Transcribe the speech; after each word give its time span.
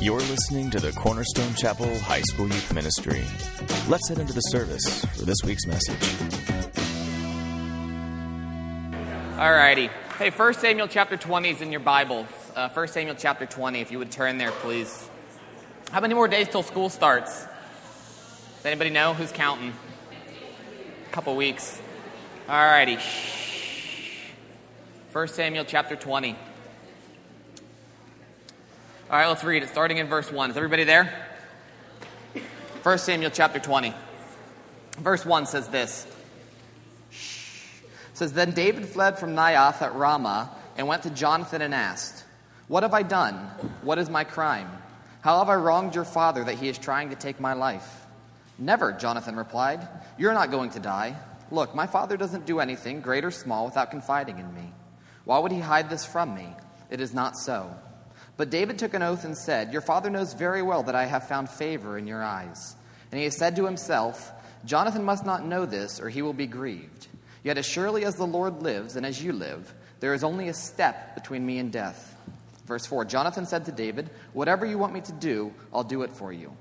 You're 0.00 0.20
listening 0.20 0.70
to 0.70 0.78
the 0.78 0.92
Cornerstone 0.92 1.54
Chapel 1.54 1.98
High 1.98 2.20
School 2.20 2.46
Youth 2.46 2.72
Ministry. 2.72 3.24
Let's 3.88 4.08
head 4.08 4.20
into 4.20 4.32
the 4.32 4.42
service 4.42 5.04
for 5.16 5.24
this 5.24 5.38
week's 5.44 5.66
message. 5.66 6.32
All 9.36 9.50
righty. 9.50 9.90
Hey, 10.16 10.30
1 10.30 10.54
Samuel 10.54 10.86
chapter 10.86 11.16
20 11.16 11.50
is 11.50 11.60
in 11.62 11.72
your 11.72 11.80
Bible. 11.80 12.28
Uh, 12.54 12.68
1 12.68 12.86
Samuel 12.86 13.16
chapter 13.18 13.44
20, 13.44 13.80
if 13.80 13.90
you 13.90 13.98
would 13.98 14.12
turn 14.12 14.38
there, 14.38 14.52
please. 14.52 15.10
How 15.90 16.00
many 16.00 16.14
more 16.14 16.28
days 16.28 16.48
till 16.48 16.62
school 16.62 16.90
starts? 16.90 17.44
Does 18.58 18.66
anybody 18.66 18.90
know? 18.90 19.14
Who's 19.14 19.32
counting? 19.32 19.72
A 21.08 21.10
couple 21.10 21.34
weeks. 21.34 21.82
Alrighty. 22.46 23.00
1 25.12 25.26
Samuel 25.26 25.64
chapter 25.64 25.96
20. 25.96 26.36
All 29.10 29.16
right, 29.16 29.26
let's 29.26 29.42
read 29.42 29.62
it, 29.62 29.70
starting 29.70 29.96
in 29.96 30.06
verse 30.06 30.30
1. 30.30 30.50
Is 30.50 30.56
everybody 30.58 30.84
there? 30.84 31.10
1 32.82 32.98
Samuel 32.98 33.30
chapter 33.30 33.58
20. 33.58 33.94
Verse 34.98 35.24
1 35.24 35.46
says 35.46 35.66
this. 35.68 36.06
It 37.10 37.16
says, 38.12 38.34
Then 38.34 38.50
David 38.50 38.86
fled 38.86 39.18
from 39.18 39.34
Naioth 39.34 39.80
at 39.80 39.94
Ramah 39.94 40.50
and 40.76 40.86
went 40.86 41.04
to 41.04 41.10
Jonathan 41.10 41.62
and 41.62 41.74
asked, 41.74 42.22
What 42.66 42.82
have 42.82 42.92
I 42.92 43.02
done? 43.02 43.34
What 43.80 43.96
is 43.96 44.10
my 44.10 44.24
crime? 44.24 44.70
How 45.22 45.38
have 45.38 45.48
I 45.48 45.54
wronged 45.54 45.94
your 45.94 46.04
father 46.04 46.44
that 46.44 46.56
he 46.56 46.68
is 46.68 46.76
trying 46.76 47.08
to 47.08 47.16
take 47.16 47.40
my 47.40 47.54
life? 47.54 48.04
Never, 48.58 48.92
Jonathan 48.92 49.36
replied. 49.36 49.88
You're 50.18 50.34
not 50.34 50.50
going 50.50 50.68
to 50.72 50.80
die. 50.80 51.16
Look, 51.50 51.74
my 51.74 51.86
father 51.86 52.18
doesn't 52.18 52.44
do 52.44 52.60
anything, 52.60 53.00
great 53.00 53.24
or 53.24 53.30
small, 53.30 53.64
without 53.64 53.90
confiding 53.90 54.38
in 54.38 54.54
me. 54.54 54.70
Why 55.24 55.38
would 55.38 55.52
he 55.52 55.60
hide 55.60 55.88
this 55.88 56.04
from 56.04 56.34
me? 56.34 56.48
It 56.90 57.00
is 57.00 57.14
not 57.14 57.38
so. 57.38 57.74
But 58.38 58.50
David 58.50 58.78
took 58.78 58.94
an 58.94 59.02
oath 59.02 59.24
and 59.24 59.36
said, 59.36 59.72
Your 59.72 59.82
father 59.82 60.08
knows 60.08 60.32
very 60.32 60.62
well 60.62 60.84
that 60.84 60.94
I 60.94 61.04
have 61.04 61.28
found 61.28 61.50
favor 61.50 61.98
in 61.98 62.06
your 62.06 62.22
eyes. 62.22 62.76
And 63.10 63.20
he 63.20 63.28
said 63.30 63.56
to 63.56 63.66
himself, 63.66 64.32
Jonathan 64.64 65.04
must 65.04 65.26
not 65.26 65.44
know 65.44 65.66
this, 65.66 66.00
or 66.00 66.08
he 66.08 66.22
will 66.22 66.32
be 66.32 66.46
grieved. 66.46 67.08
Yet 67.42 67.58
as 67.58 67.66
surely 67.66 68.04
as 68.04 68.14
the 68.14 68.26
Lord 68.26 68.62
lives, 68.62 68.94
and 68.94 69.04
as 69.04 69.22
you 69.22 69.32
live, 69.32 69.74
there 69.98 70.14
is 70.14 70.22
only 70.22 70.48
a 70.48 70.54
step 70.54 71.16
between 71.16 71.44
me 71.44 71.58
and 71.58 71.72
death. 71.72 72.16
Verse 72.64 72.86
4 72.86 73.04
Jonathan 73.06 73.44
said 73.44 73.64
to 73.64 73.72
David, 73.72 74.08
Whatever 74.34 74.64
you 74.66 74.78
want 74.78 74.92
me 74.94 75.00
to 75.00 75.12
do, 75.12 75.52
I'll 75.74 75.82
do 75.82 76.02
it 76.02 76.12
for 76.12 76.32
you. 76.32 76.56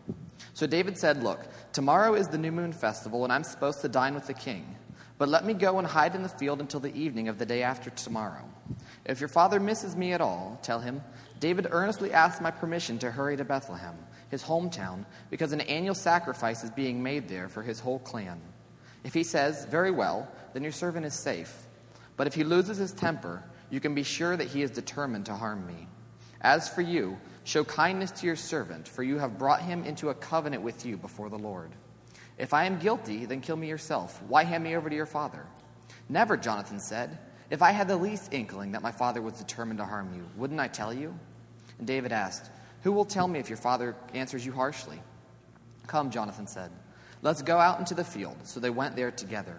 So 0.56 0.66
David 0.66 0.98
said, 0.98 1.22
Look, 1.22 1.46
tomorrow 1.74 2.16
is 2.16 2.28
the 2.28 2.40
new 2.40 2.52
moon 2.52 2.74
festival, 2.74 3.24
and 3.24 3.32
I'm 3.32 3.44
supposed 3.44 3.82
to 3.82 3.88
dine 3.88 4.16
with 4.16 4.26
the 4.26 4.34
king. 4.34 4.66
But 5.20 5.30
let 5.30 5.46
me 5.46 5.54
go 5.54 5.78
and 5.78 5.88
hide 5.88 6.16
in 6.16 6.24
the 6.24 6.30
field 6.30 6.60
until 6.60 6.80
the 6.80 6.96
evening 6.96 7.28
of 7.28 7.38
the 7.38 7.46
day 7.46 7.62
after 7.62 7.92
tomorrow. 7.92 8.44
If 9.06 9.20
your 9.20 9.30
father 9.30 9.60
misses 9.60 9.96
me 9.96 10.14
at 10.14 10.22
all, 10.22 10.60
tell 10.62 10.80
him, 10.80 11.02
David 11.40 11.68
earnestly 11.72 12.12
asked 12.12 12.42
my 12.42 12.52
permission 12.52 12.98
to 13.00 13.12
hurry 13.12 13.38
to 13.38 13.46
Bethlehem, 13.46 13.96
his 14.30 14.44
hometown, 14.44 15.06
because 15.30 15.52
an 15.52 15.62
annual 15.62 15.96
sacrifice 15.96 16.64
is 16.64 16.72
being 16.72 17.02
made 17.04 17.28
there 17.28 17.50
for 17.50 17.64
his 17.64 17.80
whole 17.80 18.00
clan. 18.00 18.42
If 19.04 19.14
he 19.14 19.24
says, 19.24 19.66
Very 19.66 19.92
well, 19.92 20.28
then 20.54 20.64
your 20.64 20.72
servant 20.72 21.06
is 21.06 21.14
safe. 21.14 21.68
But 22.16 22.28
if 22.28 22.34
he 22.34 22.44
loses 22.44 22.78
his 22.78 22.94
temper, 22.94 23.44
you 23.70 23.80
can 23.80 23.94
be 23.94 24.04
sure 24.04 24.36
that 24.36 24.48
he 24.48 24.64
is 24.64 24.72
determined 24.72 25.28
to 25.28 25.36
harm 25.36 25.66
me. 25.68 25.88
As 26.42 26.70
for 26.70 26.82
you, 26.82 27.18
show 27.44 27.64
kindness 27.64 28.12
to 28.12 28.26
your 28.26 28.36
servant, 28.36 28.88
for 28.88 29.04
you 29.04 29.18
have 29.18 29.38
brought 29.38 29.62
him 29.62 29.84
into 29.84 30.10
a 30.10 30.16
covenant 30.16 30.64
with 30.64 30.86
you 30.86 30.98
before 30.98 31.30
the 31.30 31.38
Lord. 31.38 31.72
If 32.38 32.54
I 32.54 32.66
am 32.66 32.80
guilty, 32.80 33.26
then 33.26 33.42
kill 33.42 33.56
me 33.56 33.68
yourself. 33.68 34.22
Why 34.28 34.44
hand 34.44 34.64
me 34.64 34.76
over 34.76 34.90
to 34.90 34.96
your 34.96 35.06
father? 35.06 35.46
Never, 36.10 36.38
Jonathan 36.38 36.80
said. 36.80 37.18
If 37.50 37.62
I 37.62 37.72
had 37.72 37.88
the 37.88 37.98
least 37.98 38.34
inkling 38.34 38.74
that 38.74 38.82
my 38.82 38.92
father 38.92 39.22
was 39.22 39.36
determined 39.36 39.80
to 39.80 39.86
harm 39.86 40.14
you, 40.14 40.28
wouldn't 40.36 40.60
I 40.60 40.68
tell 40.68 40.94
you? 40.94 41.18
And 41.78 41.88
David 41.88 42.12
asked, 42.12 42.50
Who 42.84 42.92
will 42.92 43.06
tell 43.06 43.28
me 43.28 43.40
if 43.40 43.50
your 43.50 43.58
father 43.58 43.96
answers 44.14 44.46
you 44.46 44.52
harshly? 44.52 45.02
Come, 45.88 46.12
Jonathan 46.12 46.48
said, 46.48 46.72
Let's 47.22 47.42
go 47.42 47.58
out 47.58 47.80
into 47.80 47.94
the 47.96 48.04
field. 48.04 48.38
So 48.44 48.60
they 48.60 48.70
went 48.70 48.96
there 48.96 49.12
together. 49.12 49.58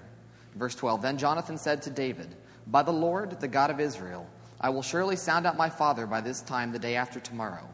Verse 0.54 0.74
12 0.74 1.02
Then 1.02 1.18
Jonathan 1.18 1.56
said 1.56 1.82
to 1.82 1.90
David, 1.90 2.34
By 2.66 2.82
the 2.82 2.92
Lord, 2.92 3.40
the 3.40 3.48
God 3.48 3.70
of 3.70 3.80
Israel, 3.80 4.26
I 4.60 4.70
will 4.70 4.82
surely 4.82 5.16
sound 5.16 5.46
out 5.46 5.56
my 5.56 5.70
father 5.70 6.06
by 6.06 6.20
this 6.20 6.42
time 6.42 6.72
the 6.72 6.78
day 6.78 6.96
after 6.96 7.20
tomorrow. 7.20 7.66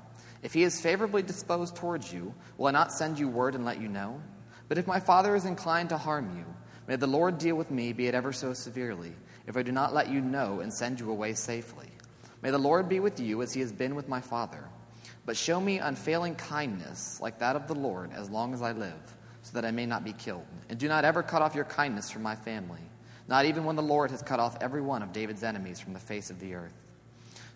If 0.42 0.52
he 0.52 0.62
is 0.62 0.80
favorably 0.80 1.22
disposed 1.22 1.74
towards 1.74 2.12
you, 2.12 2.34
will 2.58 2.66
I 2.66 2.70
not 2.70 2.92
send 2.92 3.18
you 3.18 3.28
word 3.28 3.54
and 3.54 3.64
let 3.64 3.80
you 3.80 3.88
know? 3.88 4.20
But 4.68 4.78
if 4.78 4.86
my 4.86 5.00
father 5.00 5.34
is 5.34 5.46
inclined 5.46 5.88
to 5.88 5.98
harm 5.98 6.36
you, 6.36 6.44
may 6.86 6.96
the 6.96 7.06
Lord 7.06 7.38
deal 7.38 7.56
with 7.56 7.70
me, 7.70 7.92
be 7.92 8.06
it 8.06 8.14
ever 8.14 8.32
so 8.32 8.52
severely, 8.52 9.12
if 9.46 9.56
I 9.56 9.62
do 9.62 9.72
not 9.72 9.94
let 9.94 10.08
you 10.08 10.20
know 10.20 10.60
and 10.60 10.72
send 10.72 11.00
you 11.00 11.10
away 11.10 11.34
safely. 11.34 11.88
May 12.42 12.50
the 12.50 12.58
Lord 12.58 12.88
be 12.88 13.00
with 13.00 13.20
you 13.20 13.42
as 13.42 13.52
he 13.52 13.60
has 13.60 13.72
been 13.72 13.94
with 13.94 14.08
my 14.08 14.20
father. 14.20 14.64
But 15.26 15.36
show 15.36 15.60
me 15.60 15.78
unfailing 15.78 16.34
kindness 16.34 17.20
like 17.20 17.38
that 17.38 17.56
of 17.56 17.66
the 17.66 17.74
Lord 17.74 18.12
as 18.12 18.28
long 18.28 18.52
as 18.52 18.60
I 18.60 18.72
live, 18.72 19.16
so 19.42 19.52
that 19.54 19.64
I 19.64 19.70
may 19.70 19.86
not 19.86 20.04
be 20.04 20.12
killed. 20.12 20.44
And 20.68 20.78
do 20.78 20.88
not 20.88 21.04
ever 21.04 21.22
cut 21.22 21.42
off 21.42 21.54
your 21.54 21.64
kindness 21.64 22.10
from 22.10 22.22
my 22.22 22.36
family, 22.36 22.80
not 23.26 23.46
even 23.46 23.64
when 23.64 23.76
the 23.76 23.82
Lord 23.82 24.10
has 24.10 24.20
cut 24.22 24.40
off 24.40 24.58
every 24.60 24.82
one 24.82 25.02
of 25.02 25.12
David's 25.12 25.42
enemies 25.42 25.80
from 25.80 25.94
the 25.94 25.98
face 25.98 26.30
of 26.30 26.40
the 26.40 26.54
earth. 26.54 26.72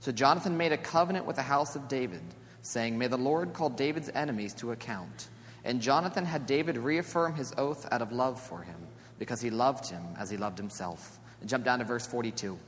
So 0.00 0.12
Jonathan 0.12 0.56
made 0.56 0.72
a 0.72 0.78
covenant 0.78 1.26
with 1.26 1.36
the 1.36 1.42
house 1.42 1.76
of 1.76 1.88
David, 1.88 2.22
saying, 2.62 2.96
May 2.96 3.08
the 3.08 3.18
Lord 3.18 3.52
call 3.52 3.68
David's 3.68 4.10
enemies 4.14 4.54
to 4.54 4.72
account. 4.72 5.28
And 5.64 5.82
Jonathan 5.82 6.24
had 6.24 6.46
David 6.46 6.78
reaffirm 6.78 7.34
his 7.34 7.52
oath 7.58 7.86
out 7.92 8.00
of 8.00 8.12
love 8.12 8.40
for 8.40 8.62
him, 8.62 8.76
because 9.18 9.40
he 9.40 9.50
loved 9.50 9.88
him 9.88 10.02
as 10.18 10.30
he 10.30 10.36
loved 10.36 10.58
himself. 10.58 11.18
And 11.40 11.48
jump 11.48 11.64
down 11.64 11.78
to 11.78 11.84
verse 11.84 12.06
42. 12.06 12.58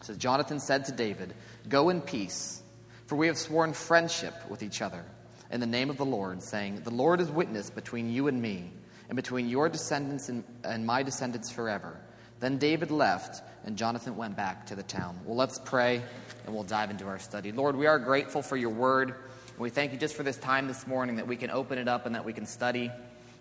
It 0.00 0.04
says, 0.04 0.16
Jonathan 0.16 0.60
said 0.60 0.86
to 0.86 0.92
David, 0.92 1.34
Go 1.68 1.88
in 1.88 2.00
peace, 2.00 2.62
for 3.06 3.16
we 3.16 3.26
have 3.26 3.38
sworn 3.38 3.72
friendship 3.72 4.34
with 4.48 4.62
each 4.62 4.82
other 4.82 5.04
in 5.50 5.60
the 5.60 5.66
name 5.66 5.90
of 5.90 5.96
the 5.96 6.04
Lord, 6.04 6.42
saying, 6.42 6.82
The 6.84 6.90
Lord 6.90 7.20
is 7.20 7.30
witness 7.30 7.70
between 7.70 8.10
you 8.10 8.28
and 8.28 8.40
me, 8.40 8.70
and 9.08 9.16
between 9.16 9.48
your 9.48 9.68
descendants 9.68 10.28
and, 10.28 10.44
and 10.64 10.86
my 10.86 11.02
descendants 11.02 11.50
forever. 11.50 12.00
Then 12.40 12.58
David 12.58 12.90
left, 12.90 13.42
and 13.64 13.76
Jonathan 13.76 14.16
went 14.16 14.36
back 14.36 14.66
to 14.66 14.74
the 14.74 14.82
town. 14.82 15.18
Well, 15.24 15.36
let's 15.36 15.58
pray, 15.58 16.02
and 16.44 16.54
we'll 16.54 16.64
dive 16.64 16.90
into 16.90 17.06
our 17.06 17.18
study. 17.18 17.52
Lord, 17.52 17.76
we 17.76 17.86
are 17.86 17.98
grateful 17.98 18.42
for 18.42 18.56
your 18.56 18.70
word. 18.70 19.10
And 19.10 19.58
we 19.58 19.70
thank 19.70 19.92
you 19.92 19.98
just 19.98 20.16
for 20.16 20.24
this 20.24 20.36
time 20.36 20.66
this 20.66 20.86
morning 20.86 21.16
that 21.16 21.28
we 21.28 21.36
can 21.36 21.50
open 21.50 21.78
it 21.78 21.86
up 21.86 22.06
and 22.06 22.14
that 22.16 22.24
we 22.24 22.32
can 22.32 22.44
study. 22.44 22.90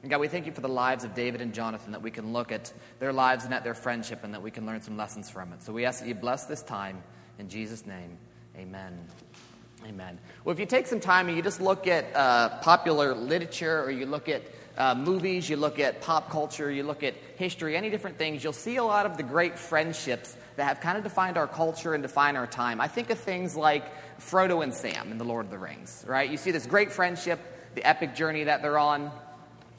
And 0.03 0.11
God, 0.11 0.19
we 0.19 0.27
thank 0.27 0.45
you 0.45 0.51
for 0.51 0.59
the 0.59 0.67
lives 0.67 1.05
of 1.05 1.15
David 1.15 1.39
and 1.39 1.53
Jonathan, 1.53 1.93
that 1.93 2.01
we 2.01 2.11
can 2.11 2.33
look 2.33 2.51
at 2.51 2.73
their 2.99 3.13
lives 3.13 3.45
and 3.45 3.53
at 3.53 3.63
their 3.63 3.73
friendship, 3.73 4.25
and 4.25 4.33
that 4.33 4.41
we 4.41 4.51
can 4.51 4.65
learn 4.65 4.81
some 4.81 4.97
lessons 4.97 5.29
from 5.29 5.53
it. 5.53 5.63
So 5.63 5.71
we 5.71 5.85
ask 5.85 6.01
that 6.01 6.09
you 6.09 6.13
bless 6.13 6.45
this 6.45 6.61
time. 6.61 7.01
In 7.39 7.47
Jesus' 7.47 7.85
name, 7.85 8.17
amen. 8.57 8.99
Amen. 9.87 10.19
Well, 10.43 10.51
if 10.51 10.59
you 10.59 10.65
take 10.65 10.87
some 10.87 10.99
time 10.99 11.29
and 11.29 11.37
you 11.37 11.41
just 11.41 11.61
look 11.61 11.87
at 11.87 12.13
uh, 12.15 12.49
popular 12.59 13.15
literature, 13.15 13.81
or 13.81 13.91
you 13.91 14.05
look 14.05 14.27
at 14.27 14.41
uh, 14.77 14.93
movies, 14.93 15.49
you 15.49 15.55
look 15.55 15.79
at 15.79 16.01
pop 16.01 16.29
culture, 16.29 16.69
you 16.69 16.83
look 16.83 17.01
at 17.01 17.13
history, 17.37 17.77
any 17.77 17.89
different 17.89 18.17
things, 18.17 18.43
you'll 18.43 18.51
see 18.51 18.75
a 18.75 18.83
lot 18.83 19.05
of 19.05 19.15
the 19.15 19.23
great 19.23 19.57
friendships 19.57 20.35
that 20.57 20.65
have 20.65 20.81
kind 20.81 20.97
of 20.97 21.03
defined 21.03 21.37
our 21.37 21.47
culture 21.47 21.93
and 21.93 22.03
define 22.03 22.35
our 22.35 22.47
time. 22.47 22.81
I 22.81 22.89
think 22.89 23.09
of 23.09 23.19
things 23.19 23.55
like 23.55 23.85
Frodo 24.19 24.63
and 24.63 24.73
Sam 24.73 25.11
in 25.11 25.17
The 25.17 25.23
Lord 25.23 25.45
of 25.45 25.51
the 25.51 25.57
Rings, 25.57 26.03
right? 26.07 26.29
You 26.29 26.37
see 26.37 26.51
this 26.51 26.65
great 26.65 26.91
friendship, 26.91 27.39
the 27.75 27.87
epic 27.87 28.15
journey 28.15 28.43
that 28.45 28.61
they're 28.61 28.77
on. 28.77 29.11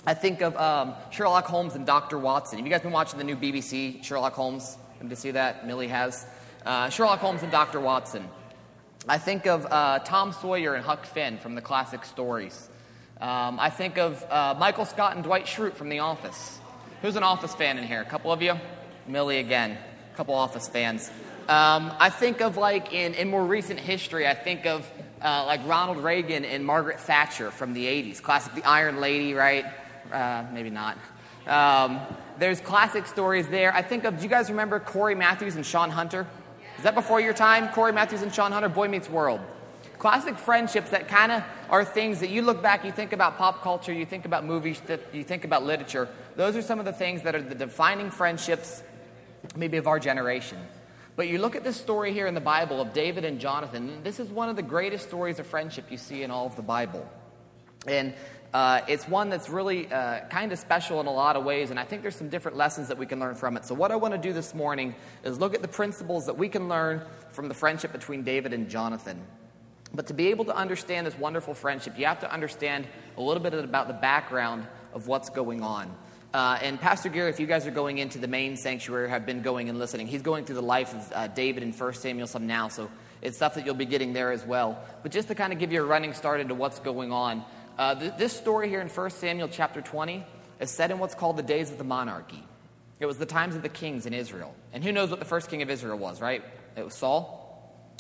I 0.07 0.13
think 0.13 0.43
of 0.43 0.55
um, 0.57 0.95
Sherlock 1.11 1.47
Holmes 1.47 1.75
and 1.75 1.87
Dr. 1.87 2.19
Watson. 2.19 2.59
Have 2.59 2.67
you 2.67 2.73
guys 2.73 2.83
been 2.83 2.93
watching 2.93 3.19
the 3.19 3.25
new 3.25 3.37
BBC 3.37 4.05
Sherlock 4.05 4.35
Holmes? 4.35 4.77
Did 5.01 5.09
you 5.09 5.17
see 5.17 5.31
that? 5.31 5.67
Millie 5.67 5.89
has. 5.89 6.27
Uh, 6.67 6.91
Sherlock 6.91 7.21
Holmes 7.21 7.43
and 7.43 7.51
Dr. 7.51 7.81
Watson. 7.81 8.29
I 9.09 9.17
think 9.17 9.47
of 9.47 9.67
uh, 9.71 10.01
Tom 10.01 10.33
Sawyer 10.33 10.75
and 10.75 10.85
Huck 10.85 11.07
Finn 11.07 11.39
from 11.39 11.55
the 11.55 11.63
classic 11.63 12.05
stories. 12.05 12.69
Um, 13.19 13.59
I 13.59 13.71
think 13.71 13.97
of 13.97 14.23
uh, 14.31 14.55
Michael 14.59 14.85
Scott 14.85 15.15
and 15.15 15.25
Dwight 15.25 15.47
Schrute 15.47 15.75
from 15.75 15.89
The 15.89 16.01
Office. 16.01 16.59
Who's 17.01 17.17
an 17.17 17.23
Office 17.23 17.55
fan 17.55 17.79
in 17.79 17.85
here? 17.85 18.03
A 18.03 18.05
couple 18.07 18.31
of 18.31 18.43
you? 18.43 18.55
Millie 19.07 19.39
again. 19.39 19.79
A 20.13 20.17
couple 20.17 20.35
Office 20.35 20.69
fans. 20.69 21.11
Um, 21.49 21.93
I 21.99 22.11
think 22.11 22.43
of 22.43 22.59
like 22.59 22.93
in, 22.93 23.15
in 23.15 23.29
more 23.29 23.45
recent 23.45 23.81
history, 23.81 24.27
I 24.27 24.35
think 24.35 24.67
of 24.67 24.91
uh, 25.23 25.45
like 25.47 25.67
Ronald 25.67 25.99
Reagan 25.99 26.45
and 26.45 26.65
Margaret 26.65 27.01
Thatcher 27.01 27.51
from 27.51 27.73
the 27.73 27.87
80s. 27.87 28.23
Classic 28.23 28.55
The 28.55 28.65
Iron 28.65 29.01
Lady, 29.01 29.33
right? 29.33 29.65
Uh, 30.13 30.45
maybe 30.53 30.71
not. 30.71 30.97
Um, 31.47 32.01
there's 32.39 32.61
classic 32.61 33.07
stories 33.07 33.49
there. 33.49 33.75
I 33.75 33.83
think 33.83 34.05
of, 34.05 34.17
do 34.17 34.23
you 34.23 34.29
guys 34.29 34.49
remember 34.51 34.81
Cory 34.81 35.15
Matthews 35.15 35.57
and 35.57 35.65
Shawn 35.65 35.91
Hunter? 35.91 36.27
Is 36.79 36.85
that 36.85 36.95
before 36.95 37.21
your 37.21 37.35
time? 37.35 37.69
Cory 37.69 37.93
Matthews 37.93 38.23
and 38.23 38.35
Shawn 38.35 38.53
Hunter, 38.53 38.69
Boy 38.69 38.89
Meets 38.89 39.09
World. 39.09 39.41
Classic 39.99 40.37
friendships 40.39 40.91
that 40.91 41.09
kind 41.09 41.33
of 41.33 41.43
are 41.71 41.85
things 41.85 42.21
that 42.21 42.29
you 42.29 42.43
look 42.43 42.63
back, 42.63 42.85
you 42.85 42.93
think 42.93 43.13
about 43.13 43.39
pop 43.39 43.63
culture, 43.63 43.93
you 43.93 44.05
think 44.05 44.25
about 44.25 44.45
movies, 44.45 44.81
you 45.13 45.25
think 45.25 45.45
about 45.45 45.65
literature. 45.65 46.09
Those 46.37 46.57
are 46.57 46.63
some 46.63 46.79
of 46.79 46.85
the 46.85 46.93
things 46.93 47.23
that 47.23 47.35
are 47.35 47.43
the 47.43 47.55
defining 47.55 48.11
friendships, 48.11 48.83
maybe 49.57 49.77
of 49.77 49.87
our 49.87 49.99
generation. 49.99 50.59
But 51.17 51.29
you 51.29 51.39
look 51.39 51.55
at 51.55 51.63
this 51.63 51.77
story 51.77 52.13
here 52.13 52.27
in 52.27 52.35
the 52.35 52.41
Bible 52.41 52.81
of 52.81 52.93
David 52.93 53.25
and 53.25 53.39
Jonathan, 53.39 54.03
this 54.03 54.19
is 54.19 54.29
one 54.31 54.49
of 54.49 54.57
the 54.57 54.63
greatest 54.63 55.07
stories 55.07 55.39
of 55.39 55.47
friendship 55.47 55.91
you 55.91 55.97
see 55.97 56.23
in 56.23 56.31
all 56.31 56.47
of 56.47 56.57
the 56.57 56.63
Bible. 56.63 57.09
And 57.87 58.15
uh, 58.55 58.83
it's 58.87 59.09
one 59.09 59.31
that's 59.31 59.51
really 59.51 59.93
uh, 59.93 60.21
kind 60.29 60.53
of 60.53 60.59
special 60.61 61.01
in 61.01 61.07
a 61.07 61.13
lot 61.13 61.35
of 61.35 61.45
ways, 61.45 61.71
and 61.71 61.81
I 61.81 61.83
think 61.83 62.03
there's 62.03 62.15
some 62.15 62.29
different 62.29 62.57
lessons 62.57 62.87
that 62.87 62.97
we 62.97 63.05
can 63.05 63.19
learn 63.19 63.35
from 63.35 63.57
it. 63.57 63.65
So, 63.65 63.75
what 63.75 63.91
I 63.91 63.97
want 63.97 64.15
to 64.15 64.19
do 64.19 64.33
this 64.33 64.55
morning 64.55 64.95
is 65.25 65.41
look 65.41 65.55
at 65.55 65.61
the 65.61 65.67
principles 65.67 66.27
that 66.27 66.39
we 66.39 66.49
can 66.49 66.69
learn 66.69 67.03
from 67.33 67.49
the 67.49 67.55
friendship 67.55 67.91
between 67.91 68.23
David 68.23 68.53
and 68.53 68.71
Jonathan. 68.71 69.21
But 69.93 70.07
to 70.07 70.15
be 70.15 70.29
able 70.29 70.45
to 70.45 70.57
understand 70.57 71.05
this 71.05 71.19
wonderful 71.19 71.53
friendship, 71.53 71.99
you 71.99 72.07
have 72.07 72.21
to 72.21 72.33
understand 72.33 72.87
a 73.17 73.21
little 73.21 73.43
bit 73.43 73.55
about 73.55 73.89
the 73.89 73.95
background 73.95 74.69
of 74.93 75.09
what's 75.09 75.31
going 75.31 75.61
on. 75.61 75.93
Uh, 76.33 76.59
and 76.63 76.81
Pastor 76.81 77.09
Gary, 77.09 77.31
if 77.31 77.41
you 77.41 77.49
guys 77.49 77.67
are 77.67 77.73
going 77.73 77.99
into 77.99 78.19
the 78.19 78.29
main 78.29 78.57
sanctuary, 78.57 79.09
have 79.09 79.27
been 79.27 79.43
going 79.43 79.69
and 79.69 79.81
listening, 79.81 80.07
he's 80.07 80.23
going 80.23 80.45
through 80.45 80.57
the 80.57 80.63
life 80.63 80.95
of 80.95 81.13
uh, 81.13 81.27
David 81.29 81.65
in 81.65 81.73
1 81.73 81.95
Samuel 81.95 82.29
some 82.29 82.47
now, 82.47 82.69
so 82.69 82.89
it's 83.21 83.37
stuff 83.37 83.55
that 83.55 83.67
you'll 83.67 83.75
be 83.75 83.85
getting 83.85 84.13
there 84.13 84.31
as 84.31 84.45
well. 84.45 84.79
But 85.03 85.11
just 85.11 85.27
to 85.29 85.35
kind 85.35 85.53
of 85.53 85.59
give 85.59 85.73
you 85.73 85.83
a 85.83 85.87
running 85.87 86.13
start 86.13 86.41
into 86.41 86.55
what's 86.55 86.79
going 86.79 87.11
on, 87.13 87.45
uh, 87.79 87.95
th- 87.95 88.13
this 88.19 88.33
story 88.33 88.69
here 88.69 88.81
in 88.81 88.89
1 88.89 89.11
Samuel 89.11 89.49
chapter 89.49 89.81
20 89.81 90.25
is 90.61 90.71
set 90.71 90.91
in 90.91 90.99
what's 90.99 91.15
called 91.15 91.37
the 91.37 91.43
days 91.43 91.71
of 91.71 91.79
the 91.79 91.85
monarchy. 91.85 92.45
It 93.01 93.07
was 93.07 93.19
the 93.19 93.27
times 93.27 93.57
of 93.57 93.63
the 93.63 93.69
kings 93.69 94.07
in 94.07 94.15
Israel. 94.15 94.55
And 94.73 94.85
who 94.85 94.93
knows 94.93 95.11
what 95.11 95.19
the 95.19 95.25
first 95.25 95.51
king 95.51 95.63
of 95.63 95.71
Israel 95.71 95.99
was, 95.99 96.21
right? 96.21 96.45
It 96.77 96.85
was 96.85 96.95
Saul. 96.95 97.41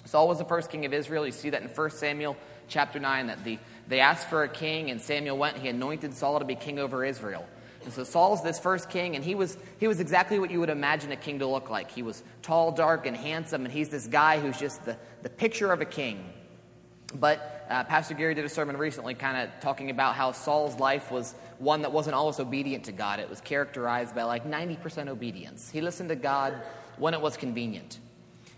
Saul 0.04 0.28
was 0.28 0.38
the 0.38 0.44
first 0.44 0.70
king 0.70 0.84
of 0.84 0.92
Israel. 0.92 1.26
You 1.26 1.32
see 1.32 1.50
that 1.50 1.62
in 1.62 1.68
1 1.68 1.90
Samuel 1.90 2.36
chapter 2.68 3.00
9, 3.00 3.26
that 3.26 3.42
the, 3.44 3.58
they 3.88 4.00
asked 4.00 4.28
for 4.28 4.42
a 4.42 4.48
king, 4.48 4.90
and 4.90 5.00
Samuel 5.00 5.36
went, 5.36 5.54
and 5.54 5.62
he 5.62 5.68
anointed 5.68 6.14
Saul 6.14 6.38
to 6.38 6.44
be 6.44 6.54
king 6.54 6.78
over 6.78 7.04
Israel. 7.04 7.46
And 7.84 7.92
so 7.92 8.04
Saul's 8.04 8.42
this 8.42 8.58
first 8.58 8.88
king, 8.88 9.14
and 9.14 9.24
he 9.24 9.34
was, 9.34 9.58
he 9.78 9.88
was 9.88 10.00
exactly 10.00 10.38
what 10.38 10.50
you 10.50 10.60
would 10.60 10.70
imagine 10.70 11.12
a 11.12 11.16
king 11.16 11.40
to 11.40 11.46
look 11.46 11.68
like. 11.68 11.90
He 11.90 12.02
was 12.02 12.22
tall, 12.42 12.72
dark, 12.72 13.06
and 13.06 13.16
handsome, 13.16 13.64
and 13.64 13.72
he's 13.72 13.90
this 13.90 14.06
guy 14.06 14.40
who's 14.40 14.58
just 14.58 14.84
the, 14.84 14.96
the 15.22 15.28
picture 15.28 15.70
of 15.70 15.80
a 15.80 15.84
king. 15.84 16.32
But 17.14 17.66
uh, 17.70 17.84
Pastor 17.84 18.14
Gary 18.14 18.34
did 18.34 18.44
a 18.44 18.48
sermon 18.48 18.76
recently 18.76 19.14
kind 19.14 19.36
of 19.36 19.60
talking 19.60 19.90
about 19.90 20.14
how 20.14 20.32
Saul's 20.32 20.78
life 20.78 21.10
was 21.10 21.34
one 21.58 21.82
that 21.82 21.92
wasn't 21.92 22.14
always 22.14 22.40
obedient 22.40 22.84
to 22.84 22.92
God. 22.92 23.20
It 23.20 23.30
was 23.30 23.40
characterized 23.40 24.14
by 24.14 24.24
like 24.24 24.44
90% 24.46 25.08
obedience. 25.08 25.70
He 25.70 25.80
listened 25.80 26.08
to 26.08 26.16
God 26.16 26.54
when 26.98 27.14
it 27.14 27.20
was 27.20 27.36
convenient. 27.36 27.98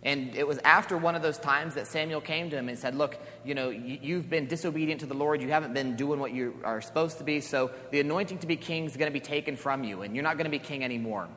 And 0.03 0.37
it 0.37 0.47
was 0.47 0.59
after 0.59 0.97
one 0.97 1.17
of 1.17 1.23
those 1.23 1.39
times 1.39 1.75
that 1.75 1.87
Samuel 1.87 2.21
came 2.21 2.49
to 2.51 2.57
him 2.57 2.69
and 2.69 2.79
said, 2.79 2.95
Look, 2.95 3.19
you 3.45 3.55
know, 3.55 3.71
you've 3.71 4.31
been 4.31 4.47
disobedient 4.47 5.01
to 5.01 5.07
the 5.07 5.15
Lord. 5.15 5.43
You 5.43 5.49
haven't 5.49 5.75
been 5.75 5.97
doing 5.97 6.21
what 6.21 6.33
you 6.33 6.55
are 6.65 6.81
supposed 6.81 7.19
to 7.19 7.25
be. 7.25 7.41
So 7.41 7.73
the 7.91 8.01
anointing 8.01 8.39
to 8.39 8.47
be 8.47 8.57
king 8.57 8.85
is 8.85 8.97
going 8.97 9.11
to 9.11 9.13
be 9.13 9.25
taken 9.25 9.57
from 9.57 9.83
you, 9.83 10.03
and 10.03 10.15
you're 10.15 10.23
not 10.23 10.37
going 10.37 10.45
to 10.45 10.51
be 10.51 10.61
king 10.61 10.85
anymore. 10.85 11.29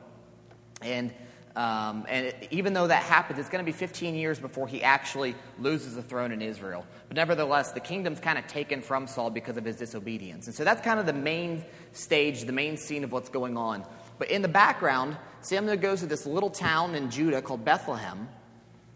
And, 0.82 1.12
um, 1.56 2.06
and 2.08 2.26
it, 2.26 2.48
even 2.50 2.72
though 2.72 2.86
that 2.86 3.02
happens, 3.02 3.38
it's 3.38 3.48
going 3.48 3.64
to 3.64 3.70
be 3.70 3.76
15 3.76 4.14
years 4.14 4.38
before 4.38 4.68
he 4.68 4.82
actually 4.82 5.34
loses 5.58 5.94
the 5.94 6.02
throne 6.02 6.32
in 6.32 6.42
Israel. 6.42 6.86
But 7.08 7.16
nevertheless, 7.16 7.72
the 7.72 7.80
kingdom's 7.80 8.20
kind 8.20 8.38
of 8.38 8.46
taken 8.46 8.82
from 8.82 9.06
Saul 9.06 9.30
because 9.30 9.56
of 9.56 9.64
his 9.64 9.76
disobedience. 9.76 10.46
And 10.46 10.54
so 10.54 10.64
that's 10.64 10.82
kind 10.82 11.00
of 11.00 11.06
the 11.06 11.12
main 11.12 11.64
stage, 11.92 12.44
the 12.44 12.52
main 12.52 12.76
scene 12.76 13.04
of 13.04 13.12
what's 13.12 13.28
going 13.28 13.56
on. 13.56 13.84
But 14.18 14.30
in 14.30 14.42
the 14.42 14.48
background, 14.48 15.16
Samuel 15.40 15.76
goes 15.76 16.00
to 16.00 16.06
this 16.06 16.26
little 16.26 16.50
town 16.50 16.94
in 16.94 17.10
Judah 17.10 17.42
called 17.42 17.64
Bethlehem 17.64 18.28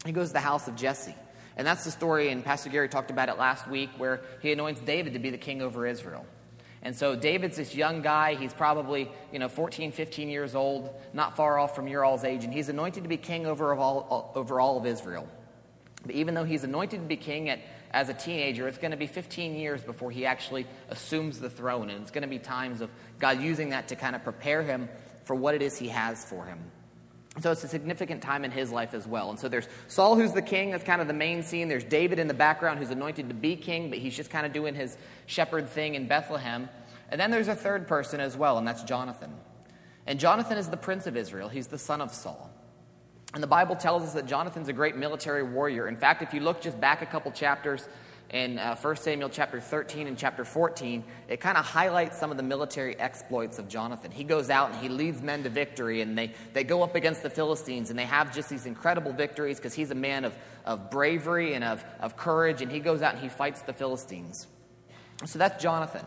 he 0.04 0.12
goes 0.12 0.28
to 0.28 0.32
the 0.34 0.40
house 0.40 0.68
of 0.68 0.76
Jesse. 0.76 1.14
And 1.56 1.66
that's 1.66 1.84
the 1.84 1.90
story, 1.90 2.30
and 2.30 2.44
Pastor 2.44 2.68
Gary 2.68 2.88
talked 2.88 3.10
about 3.10 3.28
it 3.28 3.38
last 3.38 3.68
week, 3.68 3.90
where 3.96 4.22
he 4.42 4.52
anoints 4.52 4.80
David 4.80 5.12
to 5.12 5.18
be 5.18 5.30
the 5.30 5.38
king 5.38 5.62
over 5.62 5.86
Israel. 5.86 6.26
And 6.84 6.94
so 6.94 7.16
David's 7.16 7.56
this 7.56 7.74
young 7.74 8.02
guy. 8.02 8.34
He's 8.34 8.52
probably, 8.52 9.10
you 9.32 9.38
know, 9.38 9.48
14, 9.48 9.90
15 9.90 10.28
years 10.28 10.54
old, 10.54 10.94
not 11.14 11.34
far 11.34 11.58
off 11.58 11.74
from 11.74 11.88
your 11.88 12.04
all's 12.04 12.24
age, 12.24 12.44
and 12.44 12.52
he's 12.52 12.68
anointed 12.68 13.02
to 13.02 13.08
be 13.08 13.16
king 13.16 13.46
over 13.46 13.74
all, 13.74 14.32
over 14.34 14.60
all 14.60 14.76
of 14.76 14.84
Israel. 14.84 15.26
But 16.04 16.14
even 16.14 16.34
though 16.34 16.44
he's 16.44 16.64
anointed 16.64 17.00
to 17.00 17.06
be 17.06 17.16
king 17.16 17.48
at, 17.48 17.60
as 17.90 18.10
a 18.10 18.14
teenager, 18.14 18.68
it's 18.68 18.76
going 18.76 18.90
to 18.90 18.96
be 18.96 19.06
15 19.06 19.54
years 19.54 19.82
before 19.82 20.10
he 20.10 20.26
actually 20.26 20.66
assumes 20.90 21.40
the 21.40 21.48
throne. 21.48 21.88
And 21.88 22.02
it's 22.02 22.10
going 22.10 22.22
to 22.22 22.28
be 22.28 22.38
times 22.38 22.82
of 22.82 22.90
God 23.18 23.40
using 23.40 23.70
that 23.70 23.88
to 23.88 23.96
kind 23.96 24.14
of 24.14 24.22
prepare 24.22 24.62
him 24.62 24.88
for 25.24 25.34
what 25.34 25.54
it 25.54 25.62
is 25.62 25.78
he 25.78 25.88
has 25.88 26.22
for 26.24 26.44
him. 26.44 26.58
So 27.40 27.50
it's 27.50 27.64
a 27.64 27.68
significant 27.68 28.22
time 28.22 28.44
in 28.44 28.52
his 28.52 28.70
life 28.70 28.94
as 28.94 29.08
well. 29.08 29.30
And 29.30 29.38
so 29.38 29.48
there's 29.48 29.68
Saul, 29.88 30.14
who's 30.14 30.32
the 30.32 30.42
king, 30.42 30.70
that's 30.70 30.84
kind 30.84 31.00
of 31.00 31.08
the 31.08 31.14
main 31.14 31.42
scene. 31.42 31.66
There's 31.66 31.82
David 31.82 32.20
in 32.20 32.28
the 32.28 32.34
background, 32.34 32.78
who's 32.78 32.90
anointed 32.90 33.28
to 33.28 33.34
be 33.34 33.56
king, 33.56 33.90
but 33.90 33.98
he's 33.98 34.16
just 34.16 34.30
kind 34.30 34.46
of 34.46 34.52
doing 34.52 34.74
his 34.74 34.96
shepherd 35.26 35.68
thing 35.68 35.96
in 35.96 36.06
Bethlehem. 36.06 36.68
And 37.08 37.20
then 37.20 37.32
there's 37.32 37.48
a 37.48 37.54
third 37.56 37.88
person 37.88 38.20
as 38.20 38.36
well, 38.36 38.56
and 38.56 38.66
that's 38.66 38.84
Jonathan. 38.84 39.32
And 40.06 40.20
Jonathan 40.20 40.58
is 40.58 40.68
the 40.68 40.76
prince 40.76 41.06
of 41.06 41.16
Israel, 41.16 41.48
he's 41.48 41.66
the 41.66 41.78
son 41.78 42.00
of 42.00 42.14
Saul. 42.14 42.50
And 43.34 43.42
the 43.42 43.48
Bible 43.48 43.74
tells 43.74 44.04
us 44.04 44.12
that 44.12 44.26
Jonathan's 44.26 44.68
a 44.68 44.72
great 44.72 44.96
military 44.96 45.42
warrior. 45.42 45.88
In 45.88 45.96
fact, 45.96 46.22
if 46.22 46.32
you 46.32 46.40
look 46.40 46.60
just 46.60 46.80
back 46.80 47.02
a 47.02 47.06
couple 47.06 47.32
chapters, 47.32 47.88
in 48.34 48.58
uh, 48.58 48.74
1 48.74 48.96
Samuel 48.96 49.28
chapter 49.28 49.60
13 49.60 50.08
and 50.08 50.18
chapter 50.18 50.44
14, 50.44 51.04
it 51.28 51.38
kind 51.38 51.56
of 51.56 51.64
highlights 51.64 52.18
some 52.18 52.32
of 52.32 52.36
the 52.36 52.42
military 52.42 52.98
exploits 52.98 53.60
of 53.60 53.68
Jonathan. 53.68 54.10
He 54.10 54.24
goes 54.24 54.50
out 54.50 54.72
and 54.72 54.80
he 54.80 54.88
leads 54.88 55.22
men 55.22 55.44
to 55.44 55.48
victory, 55.48 56.00
and 56.00 56.18
they, 56.18 56.32
they 56.52 56.64
go 56.64 56.82
up 56.82 56.96
against 56.96 57.22
the 57.22 57.30
Philistines, 57.30 57.90
and 57.90 57.98
they 57.98 58.04
have 58.04 58.34
just 58.34 58.48
these 58.48 58.66
incredible 58.66 59.12
victories 59.12 59.58
because 59.58 59.72
he's 59.72 59.92
a 59.92 59.94
man 59.94 60.24
of, 60.24 60.36
of 60.64 60.90
bravery 60.90 61.54
and 61.54 61.62
of, 61.62 61.84
of 62.00 62.16
courage, 62.16 62.60
and 62.60 62.72
he 62.72 62.80
goes 62.80 63.02
out 63.02 63.14
and 63.14 63.22
he 63.22 63.28
fights 63.28 63.62
the 63.62 63.72
Philistines. 63.72 64.48
So 65.26 65.38
that's 65.38 65.62
Jonathan. 65.62 66.04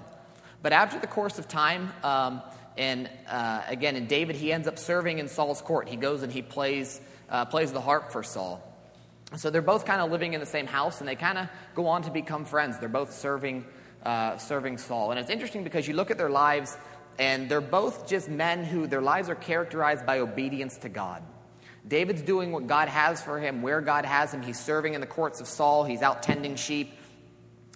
But 0.62 0.74
after 0.74 1.00
the 1.00 1.08
course 1.08 1.40
of 1.40 1.48
time, 1.48 1.94
um, 2.04 2.42
and 2.78 3.10
uh, 3.30 3.62
again, 3.70 3.96
in 3.96 4.06
David, 4.06 4.36
he 4.36 4.52
ends 4.52 4.68
up 4.68 4.78
serving 4.78 5.20
in 5.20 5.30
Saul's 5.30 5.62
court. 5.62 5.88
He 5.88 5.96
goes 5.96 6.24
and 6.24 6.34
he 6.34 6.42
plays, 6.42 7.00
uh, 7.30 7.46
plays 7.46 7.72
the 7.72 7.80
harp 7.80 8.12
for 8.12 8.22
Saul. 8.22 8.62
So 9.36 9.50
they're 9.50 9.62
both 9.62 9.86
kind 9.86 10.02
of 10.02 10.10
living 10.10 10.34
in 10.34 10.40
the 10.40 10.46
same 10.46 10.68
house, 10.68 11.00
and 11.00 11.08
they 11.08 11.16
kind 11.16 11.38
of 11.38 11.50
go 11.76 11.88
on 11.88 12.04
to 12.04 12.12
become 12.12 12.46
friends. 12.46 12.80
They're 12.80 12.88
both 12.88 13.14
serving, 13.14 13.66
uh, 14.04 14.38
serving 14.38 14.78
Saul. 14.78 15.12
And 15.12 15.20
it's 15.20 15.30
interesting 15.30 15.64
because 15.64 15.88
you 15.88 15.94
look 15.94 16.12
at 16.12 16.18
their 16.18 16.30
lives, 16.30 16.78
and 17.20 17.50
they're 17.50 17.60
both 17.60 18.08
just 18.08 18.30
men 18.30 18.64
who 18.64 18.88
their 18.88 19.02
lives 19.02 19.30
are 19.30 19.36
characterized 19.36 20.06
by 20.06 20.20
obedience 20.20 20.78
to 20.80 20.90
God. 20.90 21.24
David's 21.86 22.22
doing 22.22 22.52
what 22.52 22.68
God 22.68 22.90
has 22.90 23.22
for 23.22 23.40
him, 23.40 23.62
where 23.62 23.82
God 23.82 24.06
has 24.06 24.34
him. 24.34 24.42
He's 24.42 24.60
serving 24.60 24.94
in 24.94 25.02
the 25.02 25.08
courts 25.08 25.42
of 25.42 25.48
Saul, 25.48 25.84
he's 25.84 26.02
out 26.02 26.24
tending 26.24 26.56
sheep, 26.56 26.94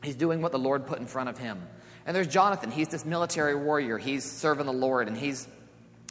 he's 0.03 0.15
doing 0.15 0.41
what 0.41 0.51
the 0.51 0.59
Lord 0.59 0.87
put 0.87 0.99
in 0.99 1.05
front 1.05 1.29
of 1.29 1.37
him. 1.37 1.61
And 2.05 2.15
there's 2.15 2.27
Jonathan. 2.27 2.71
He's 2.71 2.87
this 2.87 3.05
military 3.05 3.55
warrior. 3.55 3.97
He's 3.97 4.29
serving 4.29 4.65
the 4.65 4.73
Lord, 4.73 5.07
and 5.07 5.15
he's 5.15 5.47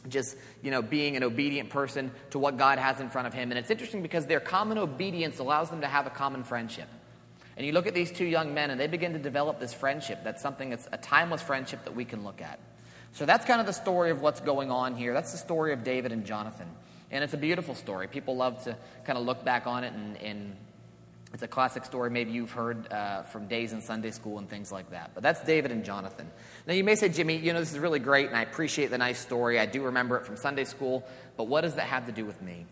just 0.09 0.35
you 0.61 0.71
know 0.71 0.81
being 0.81 1.15
an 1.15 1.23
obedient 1.23 1.69
person 1.69 2.11
to 2.31 2.39
what 2.39 2.57
god 2.57 2.79
has 2.79 2.99
in 2.99 3.09
front 3.09 3.27
of 3.27 3.33
him. 3.33 3.51
And 3.51 3.59
it's 3.59 3.69
interesting 3.69 4.01
because 4.01 4.25
their 4.25 4.39
common 4.39 4.77
obedience 4.77 5.39
allows 5.39 5.69
them 5.69 5.81
to 5.81 5.87
have 5.87 6.07
a 6.07 6.09
common 6.09 6.43
friendship. 6.43 6.87
And 7.57 7.65
you 7.65 7.73
look 7.73 7.87
at 7.87 7.93
these 7.93 8.11
two 8.11 8.25
young 8.25 8.53
men 8.53 8.71
and 8.71 8.79
they 8.79 8.87
begin 8.87 9.13
to 9.13 9.19
develop 9.19 9.59
this 9.59 9.73
friendship 9.73 10.23
that's 10.23 10.41
something 10.41 10.69
that's 10.69 10.87
a 10.91 10.97
timeless 10.97 11.41
friendship 11.41 11.83
that 11.85 11.95
we 11.95 12.05
can 12.05 12.23
look 12.23 12.41
at. 12.41 12.59
So 13.13 13.25
that's 13.25 13.45
kind 13.45 13.59
of 13.59 13.67
the 13.67 13.73
story 13.73 14.09
of 14.09 14.21
what's 14.21 14.39
going 14.39 14.71
on 14.71 14.95
here. 14.95 15.13
That's 15.13 15.31
the 15.31 15.37
story 15.37 15.73
of 15.73 15.83
david 15.83 16.11
and 16.11 16.25
jonathan. 16.25 16.67
And 17.11 17.23
it's 17.23 17.33
a 17.33 17.37
beautiful 17.37 17.75
story. 17.75 18.07
People 18.07 18.37
love 18.37 18.63
to 18.63 18.77
kind 19.03 19.19
of 19.19 19.25
look 19.25 19.43
back 19.43 19.67
on 19.67 19.83
it 19.83 19.93
and, 19.93 20.17
and 20.17 20.55
it's 21.33 21.43
a 21.43 21.47
classic 21.47 21.85
story 21.85 22.09
maybe 22.09 22.31
you've 22.31 22.51
heard 22.51 22.91
uh, 22.91 23.23
from 23.23 23.47
days 23.47 23.71
in 23.71 23.81
Sunday 23.81 24.11
school 24.11 24.37
and 24.37 24.49
things 24.49 24.71
like 24.71 24.89
that. 24.91 25.11
But 25.13 25.23
that's 25.23 25.41
David 25.43 25.71
and 25.71 25.85
Jonathan. 25.85 26.29
Now, 26.67 26.73
you 26.73 26.83
may 26.83 26.95
say, 26.95 27.07
Jimmy, 27.07 27.37
you 27.37 27.53
know, 27.53 27.59
this 27.59 27.71
is 27.71 27.79
really 27.79 27.99
great, 27.99 28.27
and 28.27 28.35
I 28.35 28.41
appreciate 28.41 28.89
the 28.89 28.97
nice 28.97 29.19
story. 29.19 29.57
I 29.57 29.65
do 29.65 29.83
remember 29.83 30.17
it 30.17 30.25
from 30.25 30.35
Sunday 30.35 30.65
school, 30.65 31.05
but 31.37 31.45
what 31.45 31.61
does 31.61 31.75
that 31.75 31.87
have 31.87 32.05
to 32.07 32.11
do 32.11 32.25
with 32.25 32.41
me? 32.41 32.65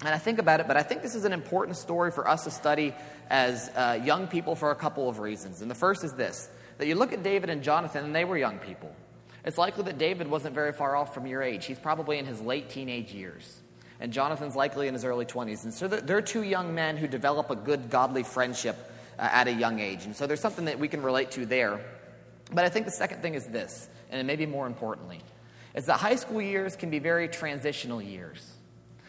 And 0.00 0.10
I 0.10 0.18
think 0.18 0.38
about 0.38 0.60
it, 0.60 0.68
but 0.68 0.76
I 0.76 0.82
think 0.82 1.02
this 1.02 1.14
is 1.14 1.24
an 1.24 1.32
important 1.32 1.76
story 1.76 2.10
for 2.10 2.28
us 2.28 2.44
to 2.44 2.50
study 2.50 2.94
as 3.28 3.70
uh, 3.74 4.00
young 4.04 4.28
people 4.28 4.54
for 4.54 4.70
a 4.70 4.74
couple 4.74 5.08
of 5.08 5.18
reasons. 5.18 5.62
And 5.62 5.70
the 5.70 5.74
first 5.74 6.04
is 6.04 6.12
this 6.12 6.48
that 6.78 6.86
you 6.86 6.96
look 6.96 7.12
at 7.12 7.22
David 7.22 7.50
and 7.50 7.62
Jonathan, 7.62 8.04
and 8.04 8.14
they 8.14 8.24
were 8.24 8.36
young 8.36 8.58
people. 8.58 8.94
It's 9.44 9.58
likely 9.58 9.84
that 9.84 9.98
David 9.98 10.28
wasn't 10.28 10.54
very 10.54 10.72
far 10.72 10.96
off 10.96 11.14
from 11.14 11.26
your 11.26 11.42
age. 11.42 11.66
He's 11.66 11.78
probably 11.78 12.18
in 12.18 12.26
his 12.26 12.40
late 12.40 12.68
teenage 12.70 13.12
years 13.12 13.60
and 14.04 14.12
Jonathan's 14.12 14.54
likely 14.54 14.86
in 14.86 14.92
his 14.92 15.02
early 15.02 15.24
20s. 15.24 15.64
And 15.64 15.72
so 15.72 15.88
they're 15.88 16.20
two 16.20 16.42
young 16.42 16.74
men 16.74 16.98
who 16.98 17.08
develop 17.08 17.48
a 17.48 17.56
good, 17.56 17.88
godly 17.88 18.22
friendship 18.22 18.76
uh, 19.18 19.22
at 19.32 19.48
a 19.48 19.52
young 19.52 19.80
age. 19.80 20.04
And 20.04 20.14
so 20.14 20.26
there's 20.26 20.40
something 20.40 20.66
that 20.66 20.78
we 20.78 20.88
can 20.88 21.02
relate 21.02 21.30
to 21.32 21.46
there. 21.46 21.80
But 22.52 22.66
I 22.66 22.68
think 22.68 22.84
the 22.84 22.92
second 22.92 23.22
thing 23.22 23.32
is 23.32 23.46
this, 23.46 23.88
and 24.10 24.20
it 24.20 24.24
may 24.24 24.36
be 24.36 24.44
more 24.44 24.66
importantly, 24.66 25.22
is 25.74 25.86
that 25.86 25.96
high 25.96 26.16
school 26.16 26.42
years 26.42 26.76
can 26.76 26.90
be 26.90 26.98
very 26.98 27.28
transitional 27.28 28.02
years. 28.02 28.46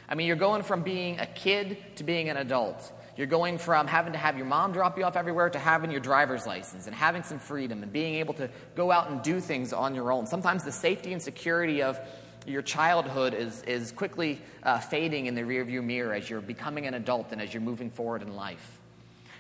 I 0.08 0.16
mean, 0.16 0.28
you're 0.28 0.38
going 0.38 0.64
from 0.64 0.82
being 0.82 1.20
a 1.20 1.26
kid 1.26 1.78
to 1.98 2.06
being 2.06 2.30
an 2.30 2.38
adult. 2.38 2.90
You're 3.18 3.28
going 3.28 3.58
from 3.58 3.88
having 3.88 4.14
to 4.14 4.20
have 4.20 4.38
your 4.38 4.46
mom 4.46 4.72
drop 4.72 4.98
you 4.98 5.04
off 5.04 5.18
everywhere 5.18 5.50
to 5.50 5.60
having 5.60 5.92
your 5.92 6.00
driver's 6.00 6.48
license 6.48 6.88
and 6.88 6.96
having 6.96 7.24
some 7.24 7.40
freedom 7.40 7.84
and 7.84 7.92
being 7.92 8.16
able 8.16 8.34
to 8.36 8.50
go 8.76 8.92
out 8.92 9.10
and 9.10 9.22
do 9.22 9.42
things 9.42 9.74
on 9.74 9.94
your 9.94 10.14
own. 10.14 10.26
Sometimes 10.26 10.64
the 10.64 10.72
safety 10.72 11.12
and 11.12 11.22
security 11.22 11.82
of 11.82 12.00
your 12.46 12.62
childhood 12.62 13.34
is, 13.34 13.62
is 13.64 13.92
quickly 13.92 14.42
uh, 14.64 14.80
fading 14.80 15.26
in 15.26 15.36
the 15.36 15.42
rearview 15.42 15.84
mirror 15.84 16.14
as 16.14 16.30
you're 16.30 16.42
becoming 16.42 16.86
an 16.86 16.94
adult 16.94 17.32
and 17.32 17.42
as 17.42 17.54
you're 17.54 17.62
moving 17.62 17.90
forward 17.90 18.22
in 18.22 18.36
life. 18.36 18.80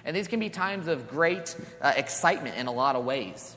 And 0.03 0.15
these 0.15 0.27
can 0.27 0.39
be 0.39 0.49
times 0.49 0.87
of 0.87 1.07
great 1.07 1.55
uh, 1.81 1.93
excitement 1.95 2.57
in 2.57 2.67
a 2.67 2.71
lot 2.71 2.95
of 2.95 3.05
ways. 3.05 3.55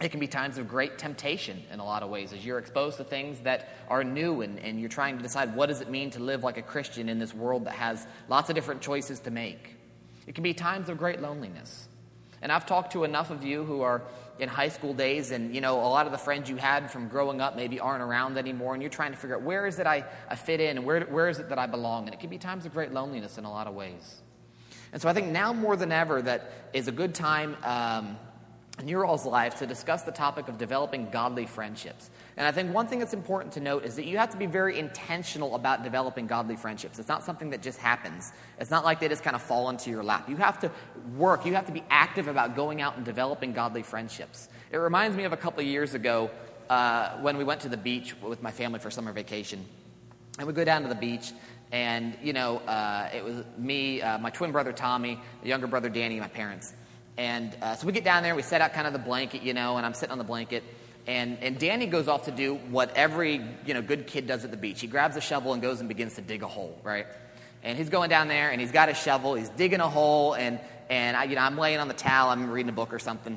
It 0.00 0.10
can 0.10 0.20
be 0.20 0.28
times 0.28 0.58
of 0.58 0.68
great 0.68 0.96
temptation 0.96 1.62
in 1.72 1.80
a 1.80 1.84
lot 1.84 2.02
of 2.02 2.08
ways 2.08 2.32
as 2.32 2.44
you're 2.44 2.58
exposed 2.58 2.98
to 2.98 3.04
things 3.04 3.40
that 3.40 3.68
are 3.88 4.04
new 4.04 4.42
and, 4.42 4.58
and 4.60 4.78
you're 4.78 4.88
trying 4.88 5.16
to 5.16 5.22
decide 5.22 5.56
what 5.56 5.66
does 5.66 5.80
it 5.80 5.90
mean 5.90 6.10
to 6.10 6.20
live 6.20 6.44
like 6.44 6.56
a 6.56 6.62
Christian 6.62 7.08
in 7.08 7.18
this 7.18 7.34
world 7.34 7.64
that 7.64 7.74
has 7.74 8.06
lots 8.28 8.48
of 8.48 8.54
different 8.54 8.80
choices 8.80 9.18
to 9.20 9.30
make. 9.30 9.74
It 10.26 10.34
can 10.34 10.44
be 10.44 10.54
times 10.54 10.88
of 10.88 10.98
great 10.98 11.20
loneliness. 11.20 11.88
And 12.42 12.52
I've 12.52 12.66
talked 12.66 12.92
to 12.92 13.04
enough 13.04 13.30
of 13.30 13.44
you 13.44 13.64
who 13.64 13.82
are 13.82 14.02
in 14.38 14.48
high 14.48 14.68
school 14.68 14.94
days 14.94 15.32
and 15.32 15.54
you 15.54 15.60
know 15.60 15.80
a 15.80 15.88
lot 15.88 16.06
of 16.06 16.12
the 16.12 16.18
friends 16.18 16.48
you 16.48 16.56
had 16.56 16.90
from 16.90 17.08
growing 17.08 17.40
up 17.40 17.56
maybe 17.56 17.80
aren't 17.80 18.02
around 18.02 18.38
anymore 18.38 18.74
and 18.74 18.82
you're 18.82 18.90
trying 18.90 19.10
to 19.10 19.18
figure 19.18 19.34
out 19.34 19.42
where 19.42 19.66
is 19.66 19.80
it 19.80 19.86
I, 19.86 20.04
I 20.28 20.36
fit 20.36 20.60
in 20.60 20.76
and 20.76 20.86
where, 20.86 21.00
where 21.00 21.28
is 21.28 21.40
it 21.40 21.48
that 21.48 21.58
I 21.58 21.66
belong 21.66 22.04
and 22.04 22.14
it 22.14 22.20
can 22.20 22.30
be 22.30 22.38
times 22.38 22.64
of 22.64 22.72
great 22.72 22.92
loneliness 22.92 23.36
in 23.38 23.44
a 23.44 23.50
lot 23.50 23.66
of 23.66 23.74
ways. 23.74 24.22
And 24.92 25.02
so 25.02 25.08
I 25.08 25.12
think 25.12 25.28
now 25.28 25.52
more 25.52 25.76
than 25.76 25.92
ever 25.92 26.22
that 26.22 26.52
is 26.72 26.88
a 26.88 26.92
good 26.92 27.14
time 27.14 27.56
um, 27.64 28.16
in 28.80 28.88
your 28.88 29.04
all's 29.04 29.26
lives 29.26 29.56
to 29.56 29.66
discuss 29.66 30.02
the 30.02 30.12
topic 30.12 30.48
of 30.48 30.58
developing 30.58 31.10
godly 31.10 31.46
friendships. 31.46 32.10
And 32.36 32.46
I 32.46 32.52
think 32.52 32.72
one 32.72 32.86
thing 32.86 33.00
that's 33.00 33.14
important 33.14 33.54
to 33.54 33.60
note 33.60 33.84
is 33.84 33.96
that 33.96 34.06
you 34.06 34.18
have 34.18 34.30
to 34.30 34.36
be 34.36 34.46
very 34.46 34.78
intentional 34.78 35.54
about 35.54 35.82
developing 35.82 36.26
godly 36.26 36.56
friendships. 36.56 36.98
It's 36.98 37.08
not 37.08 37.24
something 37.24 37.50
that 37.50 37.62
just 37.62 37.78
happens. 37.78 38.32
It's 38.60 38.70
not 38.70 38.84
like 38.84 39.00
they 39.00 39.08
just 39.08 39.24
kind 39.24 39.34
of 39.34 39.42
fall 39.42 39.68
into 39.70 39.90
your 39.90 40.04
lap. 40.04 40.28
You 40.28 40.36
have 40.36 40.60
to 40.60 40.70
work, 41.16 41.44
you 41.44 41.54
have 41.54 41.66
to 41.66 41.72
be 41.72 41.82
active 41.90 42.28
about 42.28 42.54
going 42.54 42.80
out 42.80 42.96
and 42.96 43.04
developing 43.04 43.52
godly 43.52 43.82
friendships. 43.82 44.48
It 44.70 44.76
reminds 44.76 45.16
me 45.16 45.24
of 45.24 45.32
a 45.32 45.36
couple 45.36 45.60
of 45.60 45.66
years 45.66 45.94
ago 45.94 46.30
uh, 46.70 47.18
when 47.18 47.36
we 47.36 47.44
went 47.44 47.62
to 47.62 47.68
the 47.68 47.76
beach 47.76 48.14
with 48.20 48.42
my 48.42 48.50
family 48.50 48.78
for 48.78 48.90
summer 48.90 49.12
vacation. 49.12 49.64
And 50.38 50.46
we 50.46 50.52
go 50.52 50.64
down 50.64 50.82
to 50.82 50.88
the 50.88 50.94
beach, 50.94 51.32
and, 51.72 52.16
you 52.22 52.32
know, 52.32 52.58
uh, 52.58 53.10
it 53.12 53.24
was 53.24 53.44
me, 53.56 54.00
uh, 54.00 54.18
my 54.18 54.30
twin 54.30 54.52
brother 54.52 54.72
Tommy, 54.72 55.18
the 55.42 55.48
younger 55.48 55.66
brother 55.66 55.88
Danny, 55.88 56.20
my 56.20 56.28
parents. 56.28 56.72
And 57.18 57.54
uh, 57.60 57.74
so 57.74 57.86
we 57.86 57.92
get 57.92 58.04
down 58.04 58.22
there, 58.22 58.36
we 58.36 58.42
set 58.42 58.60
out 58.60 58.72
kind 58.72 58.86
of 58.86 58.92
the 58.92 58.98
blanket, 59.00 59.42
you 59.42 59.52
know, 59.52 59.76
and 59.76 59.84
I'm 59.84 59.92
sitting 59.92 60.12
on 60.12 60.18
the 60.18 60.24
blanket. 60.24 60.62
And, 61.08 61.38
and 61.42 61.58
Danny 61.58 61.86
goes 61.86 62.06
off 62.06 62.26
to 62.26 62.30
do 62.30 62.54
what 62.54 62.96
every, 62.96 63.44
you 63.66 63.74
know, 63.74 63.82
good 63.82 64.06
kid 64.06 64.28
does 64.28 64.44
at 64.44 64.52
the 64.52 64.56
beach. 64.56 64.80
He 64.80 64.86
grabs 64.86 65.16
a 65.16 65.20
shovel 65.20 65.52
and 65.52 65.60
goes 65.60 65.80
and 65.80 65.88
begins 65.88 66.14
to 66.14 66.22
dig 66.22 66.44
a 66.44 66.46
hole, 66.46 66.78
right? 66.84 67.06
And 67.64 67.76
he's 67.76 67.88
going 67.88 68.08
down 68.08 68.28
there, 68.28 68.50
and 68.50 68.60
he's 68.60 68.70
got 68.70 68.88
a 68.88 68.94
shovel, 68.94 69.34
he's 69.34 69.48
digging 69.48 69.80
a 69.80 69.88
hole, 69.88 70.34
and, 70.34 70.60
and 70.88 71.16
I, 71.16 71.24
you 71.24 71.34
know, 71.34 71.40
I'm 71.40 71.58
laying 71.58 71.80
on 71.80 71.88
the 71.88 71.94
towel, 71.94 72.30
I'm 72.30 72.50
reading 72.50 72.68
a 72.68 72.74
book 72.74 72.92
or 72.92 73.00
something. 73.00 73.36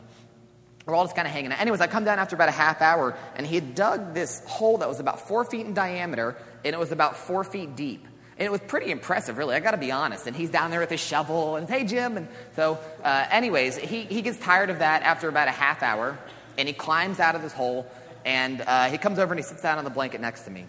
We're 0.86 0.94
all 0.94 1.06
just 1.06 1.16
kind 1.16 1.28
of 1.28 1.34
hanging 1.34 1.52
out. 1.52 1.60
Anyways, 1.60 1.82
I 1.82 1.88
come 1.88 2.04
down 2.04 2.20
after 2.20 2.36
about 2.36 2.50
a 2.50 2.54
half 2.54 2.84
hour, 2.84 3.18
and 3.36 3.48
he 3.48 3.56
had 3.56 3.74
dug 3.74 4.14
this 4.14 4.44
hole 4.46 4.78
that 4.80 4.88
was 4.88 5.00
about 5.00 5.28
four 5.28 5.44
feet 5.44 5.66
in 5.66 5.74
diameter, 5.74 6.38
and 6.64 6.76
it 6.76 6.80
was 6.80 6.92
about 6.92 7.16
four 7.16 7.44
feet 7.44 7.76
deep. 7.76 8.06
And 8.42 8.48
it 8.48 8.52
was 8.52 8.62
pretty 8.62 8.90
impressive, 8.90 9.38
really. 9.38 9.54
I 9.54 9.60
got 9.60 9.72
to 9.72 9.78
be 9.78 9.92
honest. 9.92 10.26
And 10.26 10.36
he's 10.36 10.50
down 10.50 10.72
there 10.72 10.80
with 10.80 10.90
his 10.90 11.00
shovel, 11.00 11.58
and 11.58 11.70
hey, 11.70 11.84
Jim. 11.84 12.18
And 12.18 12.28
so, 12.56 12.80
uh, 13.04 13.28
anyways, 13.30 13.78
he, 13.78 14.02
he 14.02 14.24
gets 14.24 14.40
tired 14.40 14.72
of 14.72 14.80
that 14.80 15.04
after 15.04 15.30
about 15.30 15.48
a 15.48 15.52
half 15.52 15.84
hour, 15.84 16.18
and 16.58 16.68
he 16.68 16.74
climbs 16.74 17.20
out 17.20 17.36
of 17.36 17.44
this 17.44 17.54
hole, 17.54 17.86
and 18.26 18.62
uh, 18.62 18.86
he 18.86 18.98
comes 18.98 19.20
over 19.20 19.32
and 19.32 19.40
he 19.40 19.44
sits 19.44 19.62
down 19.62 19.78
on 19.78 19.84
the 19.84 19.92
blanket 19.92 20.22
next 20.22 20.46
to 20.46 20.50
me. 20.50 20.66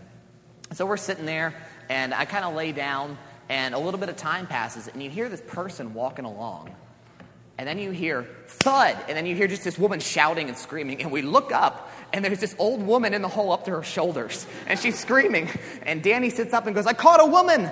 So 0.75 0.85
we're 0.85 0.99
sitting 0.99 1.25
there, 1.25 1.55
and 1.88 2.12
I 2.12 2.26
kind 2.26 2.45
of 2.45 2.55
lay 2.55 2.73
down, 2.73 3.17
and 3.49 3.75
a 3.75 3.79
little 3.79 3.99
bit 3.99 4.11
of 4.11 4.19
time 4.19 4.47
passes, 4.47 4.88
and 4.88 5.02
you 5.02 5.09
hear 5.09 5.31
this 5.31 5.41
person 5.41 5.95
walking 5.95 6.26
along. 6.26 6.76
And 7.59 7.69
then 7.69 7.79
you 7.79 7.91
hear 7.91 8.27
thud, 8.47 8.97
and 9.09 9.17
then 9.17 9.27
you 9.27 9.37
hear 9.37 9.47
just 9.47 9.63
this 9.63 9.79
woman 9.79 10.01
shouting 10.01 10.49
and 10.49 10.57
screaming. 10.57 11.03
And 11.03 11.13
we 11.13 11.23
look 11.23 11.53
up, 11.53 11.91
and 12.13 12.25
there's 12.25 12.41
this 12.41 12.57
old 12.59 12.83
woman 12.83 13.15
in 13.15 13.23
the 13.23 13.29
hole 13.29 13.53
up 13.53 13.67
to 13.67 13.71
her 13.73 13.83
shoulders, 13.83 14.47
and 14.67 14.79
she's 14.79 14.99
screaming. 14.99 15.49
And 15.83 16.03
Danny 16.03 16.31
sits 16.31 16.55
up 16.55 16.67
and 16.67 16.75
goes, 16.75 16.87
"I 16.87 16.95
caught 16.95 17.21
a 17.21 17.27
woman!" 17.27 17.71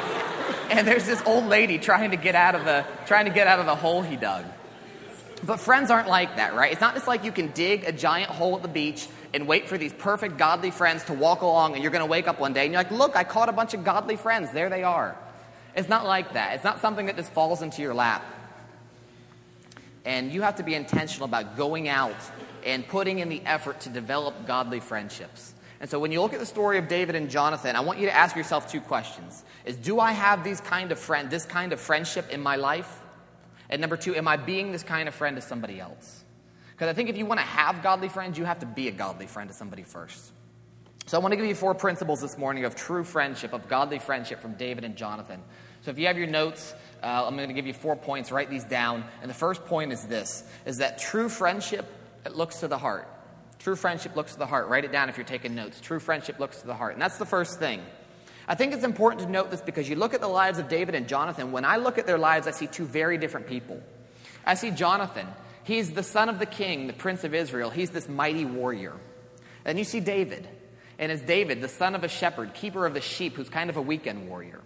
and 0.70 0.86
there's 0.86 1.06
this 1.06 1.22
old 1.26 1.46
lady 1.46 1.78
trying 1.78 2.12
to 2.12 2.16
get 2.16 2.34
out 2.34 2.54
of 2.54 2.64
the 2.64 2.84
trying 3.06 3.24
to 3.26 3.32
get 3.32 3.46
out 3.46 3.58
of 3.58 3.66
the 3.66 3.74
hole 3.74 4.02
he 4.02 4.16
dug. 4.16 4.44
But 5.44 5.58
friends 5.58 5.90
aren't 5.90 6.08
like 6.08 6.36
that, 6.36 6.54
right? 6.54 6.70
It's 6.70 6.80
not 6.80 6.94
just 6.94 7.08
like 7.08 7.24
you 7.24 7.32
can 7.32 7.50
dig 7.52 7.84
a 7.84 7.92
giant 7.92 8.30
hole 8.30 8.56
at 8.56 8.62
the 8.62 8.68
beach 8.68 9.08
and 9.32 9.48
wait 9.48 9.68
for 9.68 9.78
these 9.78 9.92
perfect 9.92 10.36
godly 10.36 10.70
friends 10.70 11.04
to 11.04 11.14
walk 11.14 11.40
along, 11.40 11.74
and 11.74 11.82
you're 11.82 11.92
going 11.92 12.04
to 12.04 12.10
wake 12.10 12.28
up 12.28 12.38
one 12.40 12.52
day 12.52 12.64
and 12.64 12.72
you're 12.72 12.82
like, 12.82 12.92
"Look, 12.92 13.16
I 13.16 13.24
caught 13.24 13.48
a 13.48 13.52
bunch 13.52 13.74
of 13.74 13.84
godly 13.84 14.16
friends. 14.16 14.52
There 14.52 14.68
they 14.70 14.84
are." 14.84 15.16
It's 15.74 15.88
not 15.88 16.04
like 16.04 16.34
that. 16.34 16.54
It's 16.54 16.64
not 16.64 16.80
something 16.80 17.06
that 17.06 17.16
just 17.16 17.32
falls 17.32 17.62
into 17.62 17.82
your 17.82 17.94
lap. 17.94 18.24
And 20.04 20.32
you 20.32 20.42
have 20.42 20.56
to 20.56 20.62
be 20.62 20.74
intentional 20.74 21.26
about 21.26 21.56
going 21.56 21.88
out 21.88 22.16
and 22.64 22.86
putting 22.86 23.18
in 23.18 23.28
the 23.28 23.42
effort 23.44 23.80
to 23.80 23.88
develop 23.88 24.46
godly 24.46 24.80
friendships. 24.80 25.54
And 25.80 25.88
so 25.88 25.98
when 25.98 26.12
you 26.12 26.20
look 26.20 26.34
at 26.34 26.40
the 26.40 26.46
story 26.46 26.78
of 26.78 26.88
David 26.88 27.14
and 27.14 27.30
Jonathan, 27.30 27.74
I 27.74 27.80
want 27.80 27.98
you 27.98 28.06
to 28.06 28.14
ask 28.14 28.36
yourself 28.36 28.70
two 28.70 28.80
questions. 28.80 29.44
Is 29.64 29.76
do 29.76 29.98
I 29.98 30.12
have 30.12 30.44
these 30.44 30.60
kind 30.60 30.92
of 30.92 30.98
friend 30.98 31.30
this 31.30 31.46
kind 31.46 31.72
of 31.72 31.80
friendship 31.80 32.30
in 32.30 32.40
my 32.42 32.56
life? 32.56 33.00
And 33.70 33.80
number 33.80 33.96
2, 33.96 34.16
am 34.16 34.28
I 34.28 34.36
being 34.36 34.72
this 34.72 34.82
kind 34.82 35.08
of 35.08 35.14
friend 35.14 35.36
to 35.36 35.42
somebody 35.42 35.80
else? 35.80 36.24
Because 36.72 36.88
I 36.88 36.92
think 36.92 37.08
if 37.08 37.16
you 37.16 37.24
want 37.24 37.40
to 37.40 37.46
have 37.46 37.82
godly 37.82 38.08
friends, 38.08 38.36
you 38.36 38.44
have 38.44 38.58
to 38.60 38.66
be 38.66 38.88
a 38.88 38.90
godly 38.90 39.26
friend 39.26 39.48
to 39.48 39.54
somebody 39.54 39.82
first. 39.82 40.32
So 41.06 41.18
I 41.18 41.20
want 41.20 41.32
to 41.32 41.36
give 41.36 41.46
you 41.46 41.54
four 41.54 41.74
principles 41.74 42.20
this 42.20 42.36
morning 42.36 42.64
of 42.64 42.74
true 42.74 43.04
friendship, 43.04 43.52
of 43.52 43.68
godly 43.68 43.98
friendship 43.98 44.40
from 44.40 44.54
David 44.54 44.84
and 44.84 44.96
Jonathan. 44.96 45.42
So 45.82 45.90
if 45.90 45.98
you 45.98 46.06
have 46.06 46.18
your 46.18 46.26
notes, 46.26 46.74
uh, 47.02 47.24
I'm 47.26 47.36
going 47.36 47.48
to 47.48 47.54
give 47.54 47.66
you 47.66 47.72
four 47.72 47.96
points. 47.96 48.30
Write 48.30 48.50
these 48.50 48.64
down. 48.64 49.04
And 49.22 49.30
the 49.30 49.34
first 49.34 49.64
point 49.66 49.92
is 49.92 50.04
this: 50.06 50.44
is 50.66 50.78
that 50.78 50.98
true 50.98 51.28
friendship 51.28 51.86
it 52.24 52.36
looks 52.36 52.60
to 52.60 52.68
the 52.68 52.78
heart. 52.78 53.08
True 53.58 53.76
friendship 53.76 54.16
looks 54.16 54.32
to 54.32 54.38
the 54.38 54.46
heart. 54.46 54.68
Write 54.68 54.84
it 54.84 54.92
down 54.92 55.08
if 55.08 55.16
you're 55.16 55.26
taking 55.26 55.54
notes. 55.54 55.80
True 55.80 56.00
friendship 56.00 56.38
looks 56.38 56.60
to 56.60 56.66
the 56.66 56.74
heart, 56.74 56.94
and 56.94 57.02
that's 57.02 57.18
the 57.18 57.26
first 57.26 57.58
thing. 57.58 57.82
I 58.48 58.54
think 58.54 58.72
it's 58.72 58.84
important 58.84 59.22
to 59.22 59.30
note 59.30 59.50
this 59.50 59.60
because 59.60 59.88
you 59.88 59.96
look 59.96 60.12
at 60.12 60.20
the 60.20 60.28
lives 60.28 60.58
of 60.58 60.68
David 60.68 60.94
and 60.94 61.06
Jonathan. 61.06 61.52
When 61.52 61.64
I 61.64 61.76
look 61.76 61.98
at 61.98 62.06
their 62.06 62.18
lives, 62.18 62.46
I 62.46 62.50
see 62.50 62.66
two 62.66 62.84
very 62.84 63.16
different 63.16 63.46
people. 63.46 63.80
I 64.44 64.54
see 64.54 64.70
Jonathan. 64.70 65.26
He's 65.62 65.92
the 65.92 66.02
son 66.02 66.28
of 66.28 66.38
the 66.38 66.46
king, 66.46 66.86
the 66.86 66.92
prince 66.92 67.22
of 67.22 67.34
Israel. 67.34 67.70
He's 67.70 67.90
this 67.90 68.08
mighty 68.08 68.44
warrior. 68.44 68.94
And 69.64 69.78
you 69.78 69.84
see 69.84 70.00
David. 70.00 70.48
And 70.98 71.12
it's 71.12 71.22
David, 71.22 71.60
the 71.60 71.68
son 71.68 71.94
of 71.94 72.02
a 72.02 72.08
shepherd, 72.08 72.54
keeper 72.54 72.86
of 72.86 72.94
the 72.94 73.00
sheep, 73.00 73.36
who's 73.36 73.48
kind 73.48 73.70
of 73.70 73.76
a 73.76 73.82
weekend 73.82 74.28
warrior. 74.28 74.60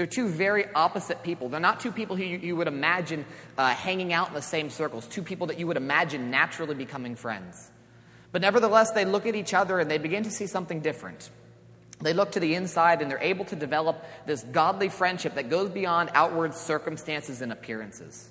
They're 0.00 0.06
two 0.06 0.28
very 0.28 0.64
opposite 0.74 1.22
people. 1.22 1.50
They're 1.50 1.60
not 1.60 1.78
two 1.78 1.92
people 1.92 2.16
who 2.16 2.22
you, 2.22 2.38
you 2.38 2.56
would 2.56 2.68
imagine 2.68 3.26
uh, 3.58 3.74
hanging 3.74 4.14
out 4.14 4.28
in 4.28 4.34
the 4.34 4.40
same 4.40 4.70
circles, 4.70 5.06
two 5.06 5.22
people 5.22 5.48
that 5.48 5.58
you 5.58 5.66
would 5.66 5.76
imagine 5.76 6.30
naturally 6.30 6.74
becoming 6.74 7.16
friends. 7.16 7.70
But 8.32 8.40
nevertheless, 8.40 8.92
they 8.92 9.04
look 9.04 9.26
at 9.26 9.34
each 9.34 9.52
other 9.52 9.78
and 9.78 9.90
they 9.90 9.98
begin 9.98 10.22
to 10.22 10.30
see 10.30 10.46
something 10.46 10.80
different. 10.80 11.28
They 12.00 12.14
look 12.14 12.32
to 12.32 12.40
the 12.40 12.54
inside 12.54 13.02
and 13.02 13.10
they're 13.10 13.18
able 13.20 13.44
to 13.44 13.56
develop 13.56 14.02
this 14.24 14.42
godly 14.42 14.88
friendship 14.88 15.34
that 15.34 15.50
goes 15.50 15.68
beyond 15.68 16.08
outward 16.14 16.54
circumstances 16.54 17.42
and 17.42 17.52
appearances. 17.52 18.30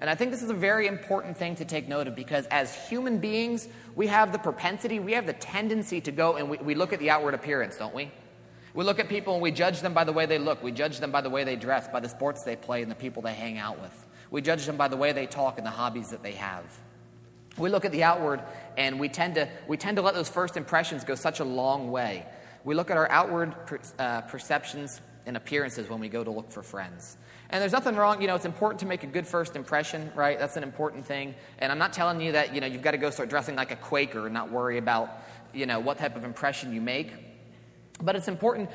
And 0.00 0.08
I 0.08 0.14
think 0.14 0.30
this 0.30 0.42
is 0.42 0.48
a 0.48 0.54
very 0.54 0.86
important 0.86 1.36
thing 1.36 1.56
to 1.56 1.66
take 1.66 1.86
note 1.86 2.08
of 2.08 2.16
because 2.16 2.46
as 2.46 2.74
human 2.88 3.18
beings, 3.18 3.68
we 3.94 4.06
have 4.06 4.32
the 4.32 4.38
propensity, 4.38 5.00
we 5.00 5.12
have 5.12 5.26
the 5.26 5.34
tendency 5.34 6.00
to 6.00 6.12
go 6.12 6.36
and 6.36 6.48
we, 6.48 6.56
we 6.56 6.74
look 6.74 6.94
at 6.94 6.98
the 6.98 7.10
outward 7.10 7.34
appearance, 7.34 7.76
don't 7.76 7.94
we? 7.94 8.10
We 8.74 8.82
look 8.84 8.98
at 8.98 9.08
people 9.08 9.34
and 9.34 9.42
we 9.42 9.52
judge 9.52 9.80
them 9.80 9.94
by 9.94 10.02
the 10.02 10.12
way 10.12 10.26
they 10.26 10.38
look. 10.38 10.62
We 10.62 10.72
judge 10.72 10.98
them 10.98 11.12
by 11.12 11.20
the 11.20 11.30
way 11.30 11.44
they 11.44 11.54
dress, 11.54 11.86
by 11.86 12.00
the 12.00 12.08
sports 12.08 12.42
they 12.42 12.56
play, 12.56 12.82
and 12.82 12.90
the 12.90 12.96
people 12.96 13.22
they 13.22 13.32
hang 13.32 13.56
out 13.56 13.80
with. 13.80 14.06
We 14.30 14.42
judge 14.42 14.66
them 14.66 14.76
by 14.76 14.88
the 14.88 14.96
way 14.96 15.12
they 15.12 15.26
talk 15.26 15.58
and 15.58 15.66
the 15.66 15.70
hobbies 15.70 16.10
that 16.10 16.24
they 16.24 16.32
have. 16.32 16.64
We 17.56 17.70
look 17.70 17.84
at 17.84 17.92
the 17.92 18.02
outward 18.02 18.42
and 18.76 18.98
we 18.98 19.08
tend 19.08 19.36
to, 19.36 19.48
we 19.68 19.76
tend 19.76 19.96
to 19.96 20.02
let 20.02 20.14
those 20.14 20.28
first 20.28 20.56
impressions 20.56 21.04
go 21.04 21.14
such 21.14 21.38
a 21.38 21.44
long 21.44 21.92
way. 21.92 22.26
We 22.64 22.74
look 22.74 22.90
at 22.90 22.96
our 22.96 23.08
outward 23.10 23.54
per, 23.66 23.78
uh, 24.00 24.22
perceptions 24.22 25.00
and 25.24 25.36
appearances 25.36 25.88
when 25.88 26.00
we 26.00 26.08
go 26.08 26.24
to 26.24 26.30
look 26.30 26.50
for 26.50 26.64
friends. 26.64 27.16
And 27.50 27.62
there's 27.62 27.72
nothing 27.72 27.94
wrong, 27.94 28.20
you 28.20 28.26
know, 28.26 28.34
it's 28.34 28.44
important 28.44 28.80
to 28.80 28.86
make 28.86 29.04
a 29.04 29.06
good 29.06 29.26
first 29.26 29.54
impression, 29.54 30.10
right? 30.16 30.36
That's 30.36 30.56
an 30.56 30.64
important 30.64 31.06
thing. 31.06 31.36
And 31.60 31.70
I'm 31.70 31.78
not 31.78 31.92
telling 31.92 32.20
you 32.20 32.32
that, 32.32 32.52
you 32.54 32.60
know, 32.60 32.66
you've 32.66 32.82
got 32.82 32.92
to 32.92 32.98
go 32.98 33.10
start 33.10 33.28
dressing 33.28 33.54
like 33.54 33.70
a 33.70 33.76
Quaker 33.76 34.24
and 34.24 34.34
not 34.34 34.50
worry 34.50 34.78
about, 34.78 35.22
you 35.52 35.66
know, 35.66 35.78
what 35.78 35.98
type 35.98 36.16
of 36.16 36.24
impression 36.24 36.74
you 36.74 36.80
make. 36.80 37.12
But 38.02 38.16
it's 38.16 38.26
important, 38.26 38.70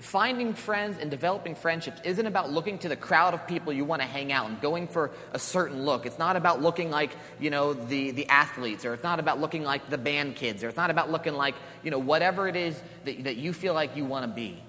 finding 0.00 0.52
friends 0.52 0.98
and 1.00 1.08
developing 1.08 1.54
friendships 1.54 2.00
isn't 2.04 2.26
about 2.26 2.50
looking 2.50 2.78
to 2.80 2.88
the 2.88 2.96
crowd 2.96 3.32
of 3.32 3.46
people 3.46 3.72
you 3.72 3.84
want 3.84 4.02
to 4.02 4.08
hang 4.08 4.32
out 4.32 4.48
and 4.48 4.60
going 4.60 4.88
for 4.88 5.12
a 5.32 5.38
certain 5.38 5.84
look. 5.84 6.04
It's 6.04 6.18
not 6.18 6.34
about 6.34 6.60
looking 6.60 6.90
like, 6.90 7.12
you 7.38 7.50
know, 7.50 7.74
the, 7.74 8.10
the 8.10 8.28
athletes, 8.28 8.84
or 8.84 8.92
it's 8.92 9.04
not 9.04 9.20
about 9.20 9.40
looking 9.40 9.62
like 9.62 9.88
the 9.88 9.98
band 9.98 10.34
kids, 10.34 10.64
or 10.64 10.68
it's 10.68 10.76
not 10.76 10.90
about 10.90 11.12
looking 11.12 11.34
like, 11.34 11.54
you 11.84 11.92
know, 11.92 12.00
whatever 12.00 12.48
it 12.48 12.56
is 12.56 12.80
that, 13.04 13.24
that 13.24 13.36
you 13.36 13.52
feel 13.52 13.72
like 13.72 13.96
you 13.96 14.04
want 14.04 14.24
to 14.24 14.34
be. 14.34 14.60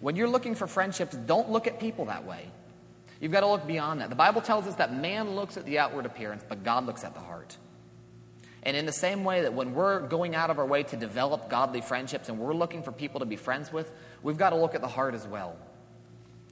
When 0.00 0.16
you're 0.16 0.28
looking 0.28 0.56
for 0.56 0.66
friendships, 0.66 1.16
don't 1.16 1.50
look 1.50 1.68
at 1.68 1.78
people 1.78 2.06
that 2.06 2.26
way. 2.26 2.50
You've 3.20 3.32
got 3.32 3.40
to 3.40 3.46
look 3.46 3.66
beyond 3.66 4.00
that. 4.00 4.10
The 4.10 4.16
Bible 4.16 4.40
tells 4.40 4.66
us 4.66 4.74
that 4.74 4.92
man 4.92 5.36
looks 5.36 5.56
at 5.56 5.64
the 5.64 5.78
outward 5.78 6.04
appearance, 6.04 6.42
but 6.46 6.64
God 6.64 6.84
looks 6.84 7.04
at 7.04 7.14
the 7.14 7.20
heart. 7.20 7.56
And 8.64 8.76
in 8.76 8.86
the 8.86 8.92
same 8.92 9.24
way 9.24 9.42
that 9.42 9.52
when 9.52 9.74
we're 9.74 10.00
going 10.00 10.34
out 10.34 10.50
of 10.50 10.58
our 10.58 10.64
way 10.66 10.82
to 10.84 10.96
develop 10.96 11.50
godly 11.50 11.82
friendships 11.82 12.28
and 12.28 12.38
we're 12.38 12.54
looking 12.54 12.82
for 12.82 12.92
people 12.92 13.20
to 13.20 13.26
be 13.26 13.36
friends 13.36 13.72
with, 13.72 13.92
we've 14.22 14.38
got 14.38 14.50
to 14.50 14.56
look 14.56 14.74
at 14.74 14.80
the 14.80 14.88
heart 14.88 15.14
as 15.14 15.26
well. 15.26 15.56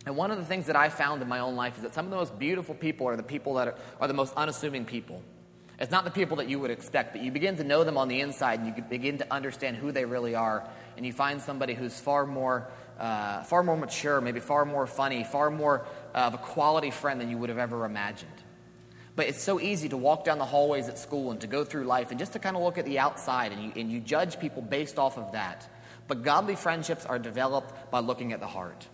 And 0.05 0.17
one 0.17 0.31
of 0.31 0.37
the 0.37 0.45
things 0.45 0.67
that 0.67 0.77
I 0.77 0.89
found 0.89 1.23
in 1.23 1.29
my 1.29 1.39
own 1.39 1.57
life 1.57 1.77
is 1.77 1.83
that 1.85 1.95
some 1.95 2.07
of 2.07 2.11
the 2.11 2.17
most 2.17 2.39
beautiful 2.39 2.75
people 2.75 3.09
are 3.09 3.17
the 3.17 3.23
people 3.23 3.55
that 3.55 3.69
are, 3.69 3.75
are 4.01 4.09
the 4.09 4.15
most 4.15 4.35
unassuming 4.37 4.85
people. 4.85 5.23
It's 5.79 5.91
not 5.91 6.05
the 6.05 6.11
people 6.11 6.37
that 6.37 6.49
you 6.49 6.61
would 6.61 6.71
expect, 6.71 7.13
but 7.13 7.23
you 7.23 7.31
begin 7.31 7.57
to 7.57 7.65
know 7.65 7.83
them 7.83 7.97
on 7.97 8.09
the 8.09 8.21
inside 8.21 8.61
and 8.61 8.69
you 8.69 8.83
begin 8.83 9.19
to 9.19 9.33
understand 9.33 9.77
who 9.77 9.91
they 9.91 10.05
really 10.05 10.35
are. 10.35 10.69
And 10.97 11.07
you 11.07 11.13
find 11.13 11.41
somebody 11.41 11.75
who's 11.75 11.99
far 11.99 12.27
more, 12.27 12.69
uh, 12.99 13.43
far 13.45 13.63
more 13.63 13.77
mature, 13.77 14.21
maybe 14.21 14.39
far 14.39 14.65
more 14.65 14.87
funny, 14.87 15.25
far 15.25 15.51
more 15.51 15.87
uh, 16.15 16.19
of 16.19 16.35
a 16.35 16.39
quality 16.39 16.91
friend 16.91 17.21
than 17.21 17.31
you 17.31 17.39
would 17.39 17.49
have 17.49 17.59
ever 17.59 17.85
imagined. 17.85 18.31
But 19.15 19.27
it's 19.27 19.43
so 19.43 19.61
easy 19.61 19.89
to 19.91 19.97
walk 19.97 20.25
down 20.25 20.39
the 20.39 20.45
hallways 20.45 20.89
at 20.89 20.99
school 20.99 21.31
and 21.31 21.41
to 21.43 21.47
go 21.47 21.65
through 21.65 21.85
life 21.85 22.11
and 22.11 22.19
just 22.19 22.33
to 22.33 22.39
kind 22.39 22.57
of 22.57 22.63
look 22.63 22.79
at 22.79 22.87
the 22.87 22.99
outside 22.99 23.53
and 23.53 23.63
you, 23.63 23.73
and 23.77 23.91
you 23.91 24.01
judge 24.01 24.41
people 24.41 24.63
based 24.63 24.99
off 24.99 25.19
of 25.19 25.33
that. 25.33 25.69
But 26.09 26.23
godly 26.23 26.57
friendships 26.57 27.05
are 27.05 27.19
developed 27.19 27.91
by 27.91 28.01
looking 28.01 28.33
at 28.33 28.41
the 28.41 28.47
heart. 28.47 28.87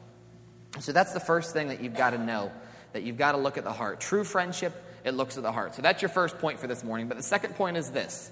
So 0.80 0.92
that's 0.92 1.12
the 1.12 1.20
first 1.20 1.52
thing 1.52 1.68
that 1.68 1.80
you've 1.80 1.96
got 1.96 2.10
to 2.10 2.18
know 2.18 2.50
that 2.92 3.02
you've 3.02 3.16
got 3.16 3.32
to 3.32 3.38
look 3.38 3.58
at 3.58 3.64
the 3.64 3.72
heart. 3.72 4.00
True 4.00 4.24
friendship, 4.24 4.72
it 5.04 5.12
looks 5.12 5.36
at 5.36 5.42
the 5.42 5.52
heart. 5.52 5.74
So 5.74 5.82
that's 5.82 6.02
your 6.02 6.08
first 6.08 6.38
point 6.38 6.58
for 6.58 6.66
this 6.66 6.82
morning. 6.82 7.08
But 7.08 7.16
the 7.16 7.22
second 7.22 7.54
point 7.54 7.76
is 7.76 7.90
this 7.90 8.30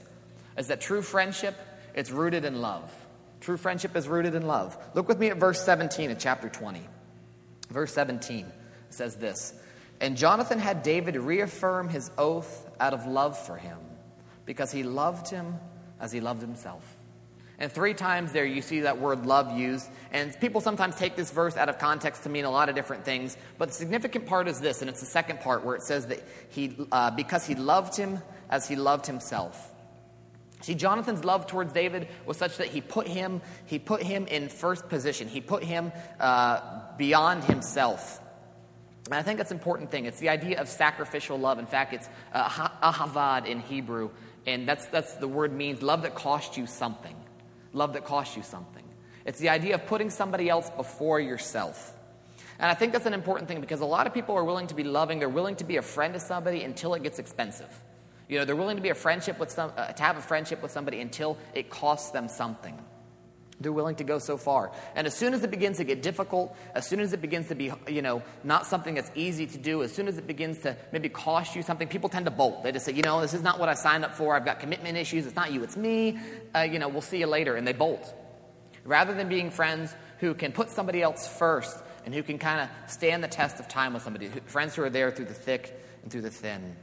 is 0.57 0.69
that 0.69 0.81
true 0.81 1.03
friendship, 1.03 1.55
it's 1.95 2.11
rooted 2.11 2.45
in 2.45 2.61
love. 2.63 2.91
True 3.41 3.59
friendship 3.59 3.95
is 3.95 4.09
rooted 4.09 4.35
in 4.35 4.47
love. 4.47 4.77
Look 4.95 5.09
with 5.09 5.19
me 5.19 5.29
at 5.29 5.37
verse 5.37 5.63
17 5.63 6.11
of 6.11 6.19
chapter 6.19 6.49
20. 6.49 6.81
Verse 7.69 7.93
17 7.93 8.47
says 8.91 9.17
this 9.17 9.55
And 10.01 10.17
Jonathan 10.17 10.59
had 10.59 10.83
David 10.83 11.17
reaffirm 11.17 11.89
his 11.89 12.11
oath 12.19 12.69
out 12.79 12.93
of 12.93 13.07
love 13.07 13.39
for 13.39 13.57
him 13.57 13.79
because 14.45 14.71
he 14.71 14.83
loved 14.83 15.29
him 15.29 15.55
as 16.01 16.13
he 16.13 16.21
loved 16.21 16.43
himself. 16.43 16.85
And 17.59 17.73
three 17.73 17.95
times 17.95 18.33
there 18.33 18.45
you 18.45 18.61
see 18.61 18.81
that 18.81 19.01
word 19.01 19.25
love 19.25 19.57
used. 19.57 19.89
And 20.13 20.39
people 20.41 20.61
sometimes 20.61 20.97
take 20.97 21.17
this 21.17 21.31
verse 21.31 21.57
out 21.57 21.71
of 21.71 21.79
context 21.79 22.25
to 22.25 22.29
mean 22.29 22.45
a 22.45 22.51
lot 22.51 22.69
of 22.69 22.75
different 22.75 23.05
things. 23.05 23.37
But 23.57 23.69
the 23.69 23.75
significant 23.75 24.27
part 24.27 24.47
is 24.47 24.61
this, 24.61 24.83
and 24.83 24.91
it's 24.91 25.01
the 25.01 25.07
second 25.07 25.41
part 25.41 25.65
where 25.65 25.75
it 25.75 25.83
says 25.83 26.07
that 26.09 26.23
he, 26.51 26.77
uh, 26.93 27.13
because 27.13 27.47
he 27.47 27.55
loved 27.55 27.97
him 27.97 28.21
as 28.51 28.69
he 28.69 28.77
loved 28.77 29.07
himself. 29.07 29.73
See, 30.61 30.75
Jonathan's 30.75 31.25
love 31.25 31.47
towards 31.47 31.73
David 31.73 32.09
was 32.27 32.37
such 32.37 32.59
that 32.59 32.69
he 32.69 32.81
put 32.81 33.07
him, 33.07 33.41
he 33.67 33.79
put 33.79 34.03
him 34.03 34.27
in 34.27 34.49
first 34.49 34.89
position. 34.89 35.29
He 35.29 35.41
put 35.41 35.63
him 35.63 35.93
uh, 36.21 36.61
beyond 36.99 37.45
himself. 37.45 38.21
And 39.07 39.15
I 39.15 39.23
think 39.23 39.39
that's 39.39 39.53
an 39.53 39.57
important 39.57 39.91
thing. 39.91 40.05
It's 40.05 40.19
the 40.19 40.29
idea 40.29 40.61
of 40.61 40.69
sacrificial 40.69 41.39
love. 41.39 41.59
In 41.59 41.67
fact, 41.67 41.95
it's 41.95 42.09
uh, 42.33 42.49
ahavah 42.49 43.47
in 43.47 43.61
Hebrew, 43.61 44.11
and 44.47 44.69
that's, 44.69 44.87
that's 44.87 45.15
the 45.15 45.29
word 45.29 45.53
means 45.53 45.81
love 45.81 46.03
that 46.03 46.15
cost 46.15 46.57
you 46.57 46.67
something. 46.67 47.17
Love 47.73 47.93
that 47.93 48.05
cost 48.05 48.37
you 48.37 48.43
something. 48.43 48.85
It's 49.25 49.39
the 49.39 49.49
idea 49.49 49.75
of 49.75 49.87
putting 49.87 50.11
somebody 50.11 50.49
else 50.49 50.71
before 50.71 51.21
yourself. 51.21 51.93
And 52.59 52.71
I 52.71 52.75
think 52.75 52.93
that's 52.93 53.07
an 53.07 53.15
important 53.15 53.49
thing 53.49 53.61
because 53.61 53.81
a 53.81 53.87
lot 53.87 54.07
of 54.07 54.15
people 54.15 54.35
are 54.35 54.45
willing 54.45 54.67
to 54.69 54.75
be 54.75 54.85
loving, 54.85 55.19
they're 55.19 55.29
willing 55.29 55.57
to 55.57 55.65
be 55.65 55.77
a 55.77 55.83
friend 55.83 56.15
to 56.15 56.21
somebody 56.21 56.63
until 56.63 56.95
it 56.95 57.03
gets 57.03 57.19
expensive. 57.19 57.69
You 58.29 58.39
know, 58.39 58.45
they're 58.45 58.57
willing 58.57 58.77
to 58.77 58.83
be 58.83 58.89
a 58.89 58.95
friendship 58.95 59.39
with 59.39 59.51
some, 59.51 59.73
uh, 59.77 59.93
to 59.93 60.03
have 60.03 60.17
a 60.17 60.23
friendship 60.23 60.63
with 60.63 60.73
somebody 60.73 61.01
until 61.01 61.39
it 61.55 61.71
costs 61.71 62.11
them 62.11 62.29
something. 62.29 62.77
They're 63.59 63.73
willing 63.73 63.97
to 63.97 64.05
go 64.05 64.19
so 64.19 64.37
far. 64.37 64.71
And 64.95 65.07
as 65.07 65.15
soon 65.15 65.33
as 65.33 65.43
it 65.43 65.51
begins 65.51 65.79
to 65.79 65.85
get 65.85 66.03
difficult, 66.03 66.55
as 66.75 66.87
soon 66.87 67.01
as 67.01 67.15
it 67.15 67.23
begins 67.23 67.49
to 67.49 67.55
be, 67.55 67.73
you 67.89 68.03
know, 68.03 68.23
not 68.45 68.67
something 68.67 68.95
that's 68.95 69.11
easy 69.15 69.47
to 69.47 69.59
do, 69.59 69.83
as 69.83 69.95
soon 69.95 70.09
as 70.09 70.19
it 70.19 70.27
begins 70.27 70.59
to 70.61 70.77
maybe 70.93 71.09
cost 71.09 71.57
you 71.57 71.63
something, 71.63 71.89
people 71.89 72.11
tend 72.11 72.27
to 72.27 72.31
bolt. 72.31 72.63
They 72.63 72.73
just 72.73 72.85
say, 72.85 72.93
you 72.93 73.03
know, 73.03 73.21
this 73.23 73.33
is 73.33 73.43
not 73.43 73.59
what 73.59 73.71
I 73.71 73.75
signed 73.75 74.05
up 74.05 74.15
for. 74.15 74.37
I've 74.37 74.45
got 74.45 74.61
commitment 74.61 74.99
issues. 74.99 75.27
It's 75.27 75.37
not 75.37 75.53
you, 75.53 75.63
it's 75.63 75.77
me. 75.77 76.19
Uh, 76.55 76.61
you 76.61 76.79
know, 76.79 76.89
we'll 76.89 77.01
see 77.01 77.19
you 77.19 77.27
later. 77.27 77.57
And 77.57 77.67
they 77.67 77.73
bolt. 77.73 78.15
Rather 78.85 79.15
than 79.15 79.29
being 79.29 79.51
friends 79.51 79.95
who 80.19 80.35
can 80.35 80.53
put 80.53 80.71
somebody 80.71 81.03
else 81.03 81.27
first 81.27 81.77
and 82.05 82.15
who 82.15 82.23
can 82.23 82.39
kind 82.39 82.61
of 82.61 82.91
stand 82.91 83.25
the 83.25 83.29
test 83.29 83.59
of 83.59 83.69
time 83.69 83.95
with 83.95 84.03
somebody, 84.03 84.29
friends 84.47 84.75
who 84.75 84.83
are 84.83 84.91
there 84.91 85.11
through 85.11 85.25
the 85.25 85.35
thick 85.35 85.81
and 86.03 86.13
through 86.13 86.23
the 86.23 86.31
thin. 86.31 86.77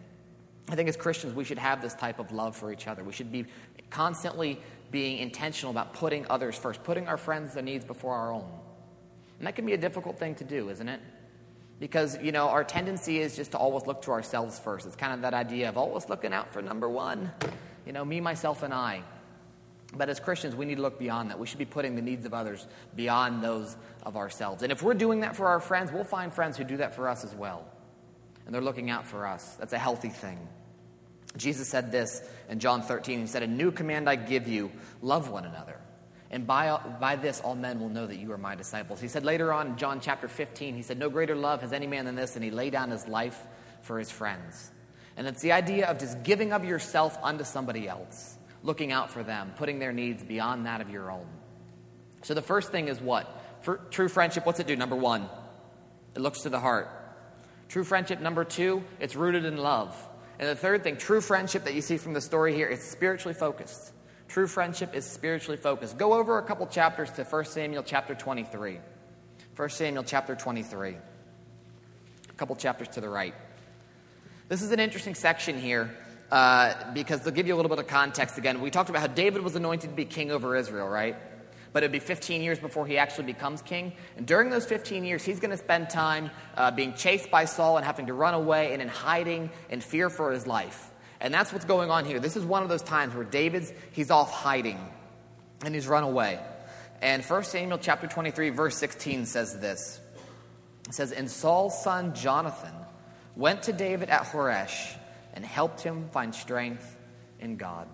I 0.69 0.75
think 0.75 0.89
as 0.89 0.97
Christians, 0.97 1.33
we 1.33 1.43
should 1.43 1.59
have 1.59 1.81
this 1.81 1.93
type 1.93 2.19
of 2.19 2.31
love 2.31 2.55
for 2.55 2.71
each 2.71 2.87
other. 2.87 3.03
We 3.03 3.13
should 3.13 3.31
be 3.31 3.45
constantly 3.89 4.59
being 4.93 5.17
intentional 5.17 5.71
about 5.71 5.93
putting 5.93 6.25
others 6.29 6.55
first, 6.55 6.81
putting 6.83 7.09
our 7.09 7.17
friends' 7.17 7.55
needs 7.57 7.83
before 7.83 8.15
our 8.15 8.31
own. 8.31 8.49
And 9.39 9.47
that 9.47 9.57
can 9.57 9.65
be 9.65 9.73
a 9.73 9.77
difficult 9.77 10.17
thing 10.17 10.35
to 10.35 10.45
do, 10.45 10.69
isn't 10.69 10.87
it? 10.87 11.01
Because, 11.81 12.17
you 12.21 12.31
know, 12.31 12.47
our 12.47 12.63
tendency 12.63 13.19
is 13.19 13.35
just 13.35 13.51
to 13.51 13.57
always 13.57 13.85
look 13.85 14.03
to 14.03 14.11
ourselves 14.11 14.57
first. 14.57 14.85
It's 14.85 14.95
kind 14.95 15.11
of 15.11 15.21
that 15.23 15.33
idea 15.33 15.67
of 15.67 15.77
always 15.77 16.07
looking 16.07 16.31
out 16.31 16.53
for 16.53 16.61
number 16.61 16.87
one, 16.87 17.29
you 17.85 17.91
know, 17.91 18.05
me, 18.05 18.21
myself, 18.21 18.63
and 18.63 18.73
I. 18.73 19.03
But 19.95 20.07
as 20.07 20.21
Christians, 20.21 20.55
we 20.55 20.65
need 20.65 20.75
to 20.75 20.81
look 20.81 20.97
beyond 20.97 21.29
that. 21.29 21.37
We 21.37 21.45
should 21.45 21.59
be 21.59 21.65
putting 21.65 21.95
the 21.95 22.01
needs 22.01 22.25
of 22.25 22.33
others 22.33 22.67
beyond 22.95 23.43
those 23.43 23.75
of 24.03 24.15
ourselves. 24.15 24.63
And 24.63 24.71
if 24.71 24.81
we're 24.81 24.93
doing 24.93 25.19
that 25.21 25.35
for 25.35 25.47
our 25.47 25.59
friends, 25.59 25.91
we'll 25.91 26.05
find 26.05 26.31
friends 26.31 26.55
who 26.55 26.63
do 26.63 26.77
that 26.77 26.95
for 26.95 27.09
us 27.09 27.25
as 27.25 27.35
well 27.35 27.67
and 28.45 28.53
they're 28.53 28.61
looking 28.61 28.89
out 28.89 29.05
for 29.05 29.25
us. 29.25 29.55
That's 29.55 29.73
a 29.73 29.77
healthy 29.77 30.09
thing. 30.09 30.37
Jesus 31.37 31.67
said 31.67 31.91
this 31.91 32.21
in 32.49 32.59
John 32.59 32.81
13. 32.81 33.21
He 33.21 33.27
said, 33.27 33.43
A 33.43 33.47
new 33.47 33.71
command 33.71 34.09
I 34.09 34.15
give 34.15 34.47
you 34.47 34.71
love 35.01 35.29
one 35.29 35.45
another. 35.45 35.79
And 36.29 36.47
by, 36.47 36.79
by 36.99 37.15
this, 37.15 37.41
all 37.41 37.55
men 37.55 37.79
will 37.79 37.89
know 37.89 38.07
that 38.07 38.17
you 38.17 38.31
are 38.31 38.37
my 38.37 38.55
disciples. 38.55 38.99
He 38.99 39.07
said 39.07 39.23
later 39.23 39.53
on 39.53 39.67
in 39.67 39.77
John 39.77 39.99
chapter 39.99 40.27
15, 40.27 40.75
he 40.75 40.81
said, 40.81 40.97
No 40.97 41.09
greater 41.09 41.35
love 41.35 41.61
has 41.61 41.73
any 41.73 41.85
man 41.85 42.05
than 42.05 42.15
this, 42.15 42.35
and 42.35 42.43
he 42.43 42.49
laid 42.49 42.73
down 42.73 42.89
his 42.89 43.07
life 43.07 43.39
for 43.83 43.99
his 43.99 44.09
friends. 44.09 44.71
And 45.15 45.27
it's 45.27 45.41
the 45.41 45.51
idea 45.51 45.87
of 45.87 45.99
just 45.99 46.23
giving 46.23 46.51
of 46.51 46.65
yourself 46.65 47.17
unto 47.21 47.43
somebody 47.43 47.87
else, 47.87 48.35
looking 48.63 48.91
out 48.91 49.11
for 49.11 49.21
them, 49.21 49.53
putting 49.57 49.77
their 49.77 49.93
needs 49.93 50.23
beyond 50.23 50.65
that 50.65 50.81
of 50.81 50.89
your 50.89 51.11
own. 51.11 51.27
So 52.23 52.33
the 52.33 52.41
first 52.41 52.71
thing 52.71 52.87
is 52.87 52.99
what? 52.99 53.29
For 53.61 53.77
true 53.91 54.09
friendship, 54.09 54.45
what's 54.45 54.59
it 54.59 54.67
do? 54.67 54.75
Number 54.75 54.95
one, 54.95 55.29
it 56.15 56.19
looks 56.19 56.41
to 56.41 56.49
the 56.49 56.59
heart. 56.59 56.89
True 57.69 57.83
friendship, 57.83 58.21
number 58.21 58.43
two, 58.43 58.83
it's 58.99 59.15
rooted 59.15 59.45
in 59.45 59.57
love. 59.57 59.95
And 60.39 60.49
the 60.49 60.55
third 60.55 60.83
thing, 60.83 60.97
true 60.97 61.21
friendship 61.21 61.63
that 61.65 61.73
you 61.73 61.81
see 61.81 61.97
from 61.97 62.13
the 62.13 62.21
story 62.21 62.53
here, 62.53 62.67
it's 62.67 62.83
spiritually 62.83 63.33
focused. 63.33 63.93
True 64.27 64.47
friendship 64.47 64.95
is 64.95 65.05
spiritually 65.05 65.57
focused. 65.57 65.97
Go 65.97 66.13
over 66.13 66.39
a 66.39 66.43
couple 66.43 66.65
chapters 66.67 67.11
to 67.11 67.23
1 67.23 67.45
Samuel 67.45 67.83
chapter 67.83 68.15
23. 68.15 68.79
1 69.55 69.69
Samuel 69.69 70.03
chapter 70.03 70.35
23. 70.35 70.89
A 72.29 72.33
couple 72.33 72.55
chapters 72.55 72.87
to 72.89 73.01
the 73.01 73.09
right. 73.09 73.35
This 74.49 74.61
is 74.61 74.71
an 74.71 74.79
interesting 74.79 75.13
section 75.13 75.59
here 75.59 75.95
uh, 76.31 76.91
because 76.93 77.21
they'll 77.21 77.33
give 77.33 77.47
you 77.47 77.53
a 77.53 77.57
little 77.57 77.69
bit 77.69 77.77
of 77.79 77.87
context 77.87 78.39
again. 78.39 78.59
We 78.59 78.71
talked 78.71 78.89
about 78.89 79.01
how 79.01 79.07
David 79.07 79.43
was 79.43 79.55
anointed 79.55 79.91
to 79.91 79.95
be 79.95 80.05
king 80.05 80.31
over 80.31 80.55
Israel, 80.55 80.87
right? 80.87 81.15
But 81.73 81.83
it'd 81.83 81.91
be 81.91 81.99
15 81.99 82.41
years 82.41 82.59
before 82.59 82.85
he 82.85 82.97
actually 82.97 83.25
becomes 83.25 83.61
king. 83.63 83.93
And 84.15 84.25
during 84.25 84.51
those 84.51 84.65
15 84.65 85.03
years, 85.03 85.23
he's 85.23 85.39
going 85.39 85.51
to 85.51 85.57
spend 85.57 85.89
time 85.89 86.29
uh, 86.55 86.71
being 86.71 86.93
chased 86.93 87.31
by 87.31 87.45
Saul 87.45 87.77
and 87.77 87.85
having 87.85 88.05
to 88.05 88.13
run 88.13 88.35
away 88.35 88.73
and 88.73 88.81
in 88.81 88.87
hiding 88.87 89.49
and 89.69 89.83
fear 89.83 90.09
for 90.09 90.31
his 90.31 90.45
life. 90.47 90.91
And 91.19 91.33
that's 91.33 91.51
what's 91.51 91.65
going 91.65 91.89
on 91.89 92.05
here. 92.05 92.19
This 92.19 92.37
is 92.37 92.45
one 92.45 92.63
of 92.63 92.69
those 92.69 92.83
times 92.83 93.15
where 93.15 93.23
David's, 93.23 93.73
he's 93.91 94.11
off 94.11 94.31
hiding 94.31 94.79
and 95.65 95.73
he's 95.73 95.87
run 95.87 96.03
away. 96.03 96.39
And 97.01 97.23
1 97.23 97.43
Samuel 97.43 97.79
chapter 97.79 98.07
23, 98.07 98.49
verse 98.49 98.77
16 98.77 99.25
says 99.25 99.59
this. 99.59 99.99
It 100.87 100.93
says, 100.93 101.11
And 101.11 101.29
Saul's 101.29 101.81
son 101.81 102.13
Jonathan 102.13 102.73
went 103.35 103.63
to 103.63 103.73
David 103.73 104.09
at 104.09 104.23
Horesh 104.23 104.95
and 105.33 105.43
helped 105.43 105.81
him 105.81 106.09
find 106.09 106.35
strength 106.35 106.97
in 107.39 107.57
God. 107.57 107.87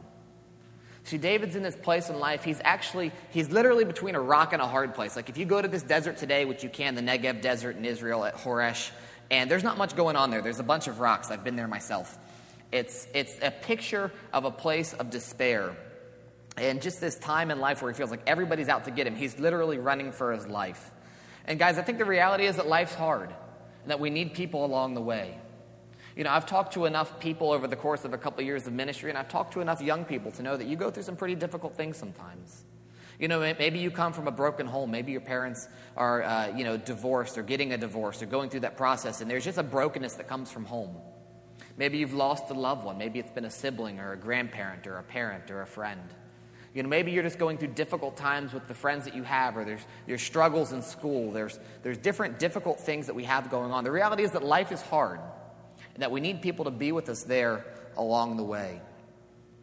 See, 1.05 1.17
David's 1.17 1.55
in 1.55 1.63
this 1.63 1.75
place 1.75 2.09
in 2.09 2.19
life. 2.19 2.43
He's 2.43 2.62
actually, 2.63 3.12
he's 3.31 3.49
literally 3.49 3.85
between 3.85 4.15
a 4.15 4.21
rock 4.21 4.53
and 4.53 4.62
a 4.62 4.67
hard 4.67 4.93
place. 4.93 5.15
Like 5.15 5.29
if 5.29 5.38
you 5.38 5.45
go 5.45 5.62
to 5.62 5.67
this 5.67 5.83
desert 5.83 6.17
today, 6.17 6.45
which 6.45 6.63
you 6.63 6.69
can, 6.69 6.95
the 6.95 7.01
Negev 7.01 7.41
desert 7.41 7.77
in 7.77 7.85
Israel 7.85 8.25
at 8.25 8.35
Horesh, 8.35 8.91
and 9.31 9.49
there's 9.49 9.63
not 9.63 9.77
much 9.77 9.95
going 9.95 10.15
on 10.15 10.29
there. 10.31 10.41
There's 10.41 10.59
a 10.59 10.63
bunch 10.63 10.88
of 10.88 10.99
rocks. 10.99 11.31
I've 11.31 11.43
been 11.43 11.55
there 11.55 11.67
myself. 11.67 12.17
It's, 12.71 13.07
it's 13.13 13.35
a 13.41 13.51
picture 13.51 14.12
of 14.33 14.45
a 14.45 14.51
place 14.51 14.93
of 14.93 15.09
despair. 15.09 15.75
And 16.57 16.81
just 16.81 16.99
this 16.99 17.15
time 17.17 17.51
in 17.51 17.59
life 17.59 17.81
where 17.81 17.91
he 17.91 17.97
feels 17.97 18.12
like 18.12 18.23
everybody's 18.27 18.69
out 18.69 18.85
to 18.85 18.91
get 18.91 19.07
him. 19.07 19.15
He's 19.15 19.39
literally 19.39 19.77
running 19.77 20.12
for 20.12 20.33
his 20.33 20.45
life. 20.45 20.91
And 21.45 21.57
guys, 21.57 21.77
I 21.77 21.81
think 21.81 21.97
the 21.97 22.05
reality 22.05 22.45
is 22.45 22.57
that 22.57 22.67
life's 22.67 22.93
hard 22.93 23.29
and 23.81 23.91
that 23.91 23.99
we 23.99 24.09
need 24.09 24.33
people 24.33 24.65
along 24.65 24.93
the 24.93 25.01
way. 25.01 25.38
You 26.19 26.25
know, 26.25 26.32
I've 26.32 26.45
talked 26.45 26.73
to 26.73 26.84
enough 26.84 27.17
people 27.21 27.49
over 27.49 27.65
the 27.65 27.77
course 27.77 28.03
of 28.03 28.12
a 28.12 28.17
couple 28.17 28.41
of 28.41 28.45
years 28.45 28.67
of 28.67 28.73
ministry, 28.73 29.10
and 29.10 29.17
I've 29.17 29.29
talked 29.29 29.53
to 29.53 29.62
enough 29.62 29.82
young 29.82 30.03
people 30.03 30.32
to 30.32 30.43
know 30.43 30.58
that 30.58 30.67
you 30.67 30.75
go 30.75 30.91
through 30.91 31.03
some 31.03 31.15
pretty 31.15 31.36
difficult 31.36 31.77
things 31.77 31.95
sometimes. 31.95 32.65
You 33.21 33.29
know, 33.29 33.39
maybe 33.39 33.79
you 33.79 33.89
come 33.89 34.12
from 34.12 34.27
a 34.27 34.32
broken 34.32 34.67
home. 34.67 34.91
Maybe 34.91 35.13
your 35.13 35.21
parents 35.21 35.69
are, 35.95 36.21
uh, 36.21 36.58
you 36.58 36.65
know, 36.65 36.75
divorced 36.75 37.38
or 37.38 37.41
getting 37.41 37.71
a 37.71 37.77
divorce 37.77 38.21
or 38.21 38.25
going 38.25 38.49
through 38.49 38.60
that 38.60 38.75
process, 38.75 39.21
and 39.21 39.32
there's 39.32 39.45
just 39.45 39.60
a 39.60 39.63
brokenness 39.63 40.15
that 40.15 40.27
comes 40.27 40.51
from 40.51 40.65
home. 40.65 40.97
Maybe 41.77 41.99
you've 41.99 42.13
lost 42.13 42.49
a 42.49 42.53
loved 42.53 42.84
one. 42.84 42.97
Maybe 42.97 43.19
it's 43.19 43.32
been 43.32 43.45
a 43.45 43.49
sibling 43.49 44.01
or 44.01 44.12
a 44.12 44.17
grandparent 44.17 44.88
or 44.88 44.97
a 44.97 45.03
parent 45.03 45.49
or 45.49 45.62
a 45.62 45.67
friend. 45.67 46.03
You 46.73 46.84
know, 46.84 46.89
maybe 46.89 47.13
you're 47.13 47.23
just 47.23 47.39
going 47.39 47.58
through 47.58 47.69
difficult 47.75 48.17
times 48.17 48.51
with 48.51 48.67
the 48.67 48.73
friends 48.75 49.05
that 49.05 49.15
you 49.15 49.23
have, 49.23 49.55
or 49.55 49.63
there's, 49.63 49.86
there's 50.05 50.21
struggles 50.21 50.73
in 50.73 50.82
school. 50.82 51.32
There's, 51.32 51.58
there's 51.82 51.97
different 51.97 52.39
difficult 52.39 52.82
things 52.82 53.05
that 53.08 53.15
we 53.15 53.23
have 53.23 53.49
going 53.49 53.71
on. 53.71 53.86
The 53.86 53.91
reality 53.91 54.23
is 54.23 54.32
that 54.32 54.43
life 54.43 54.73
is 54.73 54.82
hard 54.82 55.21
that 55.99 56.12
we 56.12 56.19
need 56.19 56.41
people 56.41 56.65
to 56.65 56.71
be 56.71 56.91
with 56.91 57.09
us 57.09 57.23
there 57.23 57.65
along 57.95 58.38
the 58.38 58.43
way. 58.43 58.81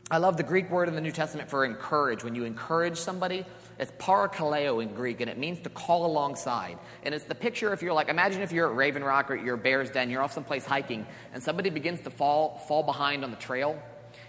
I 0.09 0.18
love 0.18 0.37
the 0.37 0.44
Greek 0.44 0.70
word 0.70 0.88
in 0.88 0.94
the 0.94 1.01
New 1.01 1.11
Testament 1.11 1.51
for 1.51 1.64
encourage. 1.64 2.22
When 2.22 2.37
you 2.37 2.44
encourage 2.44 2.96
somebody, 2.96 3.44
it's 3.77 3.90
parakaleo 3.99 4.81
in 4.81 4.94
Greek, 4.94 5.20
and 5.20 5.29
it 5.29 5.37
means 5.37 5.59
to 5.62 5.68
call 5.68 6.07
alongside. 6.07 6.79
And 7.03 7.12
it's 7.12 7.25
the 7.25 7.35
picture 7.35 7.72
if 7.72 7.83
you're 7.83 7.92
like, 7.92 8.09
imagine 8.09 8.40
if 8.42 8.53
you're 8.53 8.70
at 8.70 8.77
Raven 8.77 9.03
Rock 9.03 9.33
or 9.33 9.37
at 9.37 9.62
Bear's 9.64 9.90
Den, 9.90 10.09
you're 10.09 10.22
off 10.22 10.33
someplace 10.33 10.64
hiking, 10.64 11.05
and 11.35 11.42
somebody 11.42 11.70
begins 11.70 12.03
to 12.03 12.11
fall, 12.11 12.59
fall 12.68 12.85
behind 12.85 13.25
on 13.25 13.33
the 13.33 13.37
trail. 13.37 13.83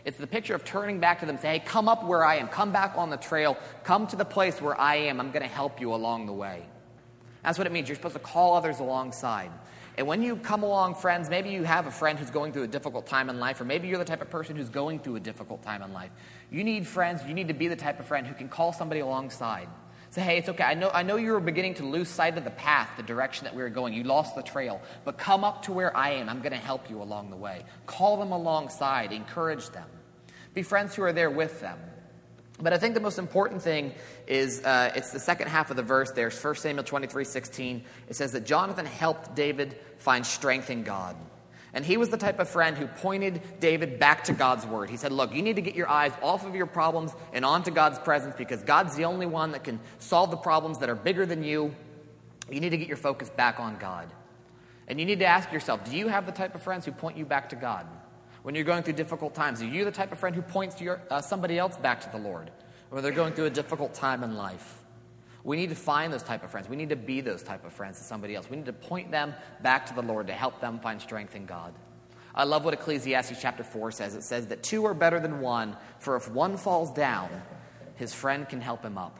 It's 0.03 0.17
the 0.17 0.25
picture 0.25 0.55
of 0.55 0.65
turning 0.65 0.99
back 0.99 1.19
to 1.19 1.27
them, 1.27 1.37
say, 1.37 1.49
hey, 1.49 1.59
come 1.59 1.87
up 1.87 2.03
where 2.03 2.25
I 2.25 2.37
am, 2.37 2.47
come 2.47 2.71
back 2.71 2.97
on 2.97 3.11
the 3.11 3.17
trail, 3.17 3.55
come 3.83 4.07
to 4.07 4.15
the 4.15 4.25
place 4.25 4.59
where 4.59 4.79
I 4.79 4.95
am, 4.95 5.19
I'm 5.19 5.31
going 5.31 5.43
to 5.43 5.47
help 5.47 5.79
you 5.79 5.93
along 5.93 6.25
the 6.25 6.33
way. 6.33 6.65
That's 7.43 7.59
what 7.59 7.67
it 7.67 7.71
means. 7.71 7.87
You're 7.87 7.97
supposed 7.97 8.15
to 8.15 8.19
call 8.19 8.55
others 8.55 8.79
alongside. 8.79 9.51
And 9.97 10.05
when 10.05 10.21
you 10.21 10.35
come 10.35 10.61
along, 10.61 10.95
friends, 10.95 11.27
maybe 11.27 11.49
you 11.49 11.63
have 11.63 11.87
a 11.87 11.91
friend 11.91 12.19
who's 12.19 12.29
going 12.29 12.53
through 12.53 12.63
a 12.63 12.67
difficult 12.67 13.07
time 13.07 13.31
in 13.31 13.39
life, 13.39 13.59
or 13.59 13.65
maybe 13.65 13.87
you're 13.87 13.97
the 13.97 14.05
type 14.05 14.21
of 14.21 14.29
person 14.29 14.55
who's 14.55 14.69
going 14.69 14.99
through 14.99 15.15
a 15.15 15.19
difficult 15.19 15.63
time 15.63 15.81
in 15.81 15.91
life. 15.91 16.11
You 16.51 16.63
need 16.63 16.85
friends, 16.85 17.21
you 17.27 17.33
need 17.33 17.47
to 17.47 17.55
be 17.55 17.67
the 17.67 17.75
type 17.75 17.99
of 17.99 18.05
friend 18.05 18.27
who 18.27 18.35
can 18.35 18.47
call 18.47 18.71
somebody 18.71 18.99
alongside. 18.99 19.67
Say, 20.11 20.21
hey, 20.21 20.37
it's 20.37 20.49
okay. 20.49 20.63
I 20.63 20.75
know, 20.75 20.89
I 20.93 21.03
know 21.03 21.15
you 21.15 21.31
were 21.31 21.39
beginning 21.39 21.73
to 21.75 21.83
lose 21.83 22.07
sight 22.07 22.37
of 22.37 22.43
the 22.43 22.51
path, 22.51 22.91
the 22.95 23.03
direction 23.03 23.45
that 23.45 23.55
we 23.55 23.61
were 23.61 23.69
going. 23.69 23.93
You 23.93 24.03
lost 24.03 24.35
the 24.35 24.43
trail. 24.43 24.81
But 25.03 25.17
come 25.17 25.43
up 25.43 25.63
to 25.63 25.73
where 25.73 25.95
I 25.97 26.11
am. 26.11 26.29
I'm 26.29 26.39
going 26.39 26.53
to 26.53 26.57
help 26.57 26.89
you 26.89 27.01
along 27.01 27.29
the 27.29 27.35
way. 27.35 27.65
Call 27.87 28.17
them 28.17 28.31
alongside, 28.31 29.11
encourage 29.11 29.69
them. 29.71 29.89
Be 30.53 30.61
friends 30.63 30.95
who 30.95 31.03
are 31.03 31.11
there 31.11 31.29
with 31.29 31.59
them. 31.59 31.77
But 32.59 32.73
I 32.73 32.77
think 32.77 32.95
the 32.95 32.99
most 32.99 33.19
important 33.19 33.61
thing 33.61 33.93
is 34.25 34.63
uh, 34.63 34.91
it's 34.95 35.11
the 35.11 35.19
second 35.19 35.47
half 35.47 35.69
of 35.69 35.77
the 35.77 35.83
verse 35.83 36.11
there, 36.11 36.31
1 36.31 36.55
Samuel 36.55 36.83
23 36.83 37.23
16. 37.23 37.83
It 38.09 38.15
says 38.15 38.31
that 38.31 38.45
Jonathan 38.45 38.85
helped 38.85 39.35
David 39.35 39.77
find 39.99 40.25
strength 40.25 40.69
in 40.69 40.83
God. 40.83 41.15
And 41.73 41.85
he 41.85 41.97
was 41.97 42.09
the 42.09 42.17
type 42.17 42.39
of 42.39 42.49
friend 42.49 42.75
who 42.75 42.87
pointed 42.87 43.59
David 43.59 43.99
back 43.99 44.23
to 44.23 44.33
God's 44.33 44.65
word. 44.65 44.89
He 44.89 44.97
said, 44.97 45.11
Look, 45.11 45.33
you 45.35 45.43
need 45.43 45.57
to 45.57 45.61
get 45.61 45.75
your 45.75 45.87
eyes 45.87 46.13
off 46.23 46.45
of 46.45 46.55
your 46.55 46.65
problems 46.65 47.11
and 47.33 47.45
onto 47.45 47.69
God's 47.69 47.99
presence 47.99 48.33
because 48.35 48.63
God's 48.63 48.95
the 48.95 49.05
only 49.05 49.27
one 49.27 49.51
that 49.51 49.63
can 49.63 49.79
solve 49.99 50.31
the 50.31 50.37
problems 50.37 50.79
that 50.79 50.89
are 50.89 50.95
bigger 50.95 51.25
than 51.27 51.43
you. 51.43 51.75
You 52.49 52.59
need 52.59 52.71
to 52.71 52.77
get 52.77 52.87
your 52.87 52.97
focus 52.97 53.29
back 53.29 53.59
on 53.59 53.77
God. 53.77 54.11
And 54.87 54.99
you 54.99 55.05
need 55.05 55.19
to 55.19 55.25
ask 55.25 55.51
yourself 55.51 55.87
do 55.87 55.95
you 55.95 56.07
have 56.07 56.25
the 56.25 56.31
type 56.31 56.55
of 56.55 56.63
friends 56.63 56.85
who 56.85 56.91
point 56.91 57.17
you 57.17 57.25
back 57.25 57.49
to 57.49 57.55
God? 57.55 57.85
When 58.47 58.55
you're 58.55 58.63
going 58.63 58.83
through 58.83 58.93
difficult 58.93 59.35
times, 59.35 59.61
are 59.61 59.65
you 59.65 59.83
the 59.83 59.91
type 59.91 60.13
of 60.13 60.19
friend 60.19 60.33
who 60.33 60.41
points 60.41 60.79
your, 60.79 61.01
uh, 61.09 61.19
somebody 61.19 61.59
else 61.59 61.75
back 61.75 61.99
to 61.99 62.09
the 62.09 62.17
Lord 62.17 62.49
when 62.89 63.03
they're 63.03 63.11
going 63.11 63.33
through 63.33 63.47
a 63.47 63.49
difficult 63.49 63.93
time 63.93 64.23
in 64.23 64.37
life? 64.37 64.85
We 65.43 65.57
need 65.57 65.67
to 65.67 65.75
find 65.75 66.13
those 66.13 66.23
type 66.23 66.45
of 66.45 66.49
friends. 66.49 66.69
We 66.69 66.77
need 66.77 66.87
to 66.87 66.95
be 66.95 67.19
those 67.19 67.43
type 67.43 67.65
of 67.65 67.73
friends 67.73 67.97
to 67.97 68.05
somebody 68.05 68.35
else. 68.35 68.49
We 68.49 68.55
need 68.55 68.67
to 68.67 68.71
point 68.71 69.11
them 69.11 69.33
back 69.61 69.87
to 69.87 69.93
the 69.93 70.01
Lord 70.01 70.27
to 70.27 70.33
help 70.33 70.61
them 70.61 70.79
find 70.79 71.01
strength 71.01 71.35
in 71.35 71.45
God. 71.45 71.73
I 72.33 72.45
love 72.45 72.63
what 72.63 72.73
Ecclesiastes 72.73 73.41
chapter 73.41 73.65
4 73.65 73.91
says. 73.91 74.15
It 74.15 74.23
says 74.23 74.47
that 74.47 74.63
two 74.63 74.85
are 74.85 74.93
better 74.93 75.19
than 75.19 75.41
one, 75.41 75.75
for 75.99 76.15
if 76.15 76.31
one 76.31 76.55
falls 76.55 76.89
down, 76.91 77.29
his 77.95 78.13
friend 78.13 78.47
can 78.47 78.61
help 78.61 78.81
him 78.81 78.97
up. 78.97 79.19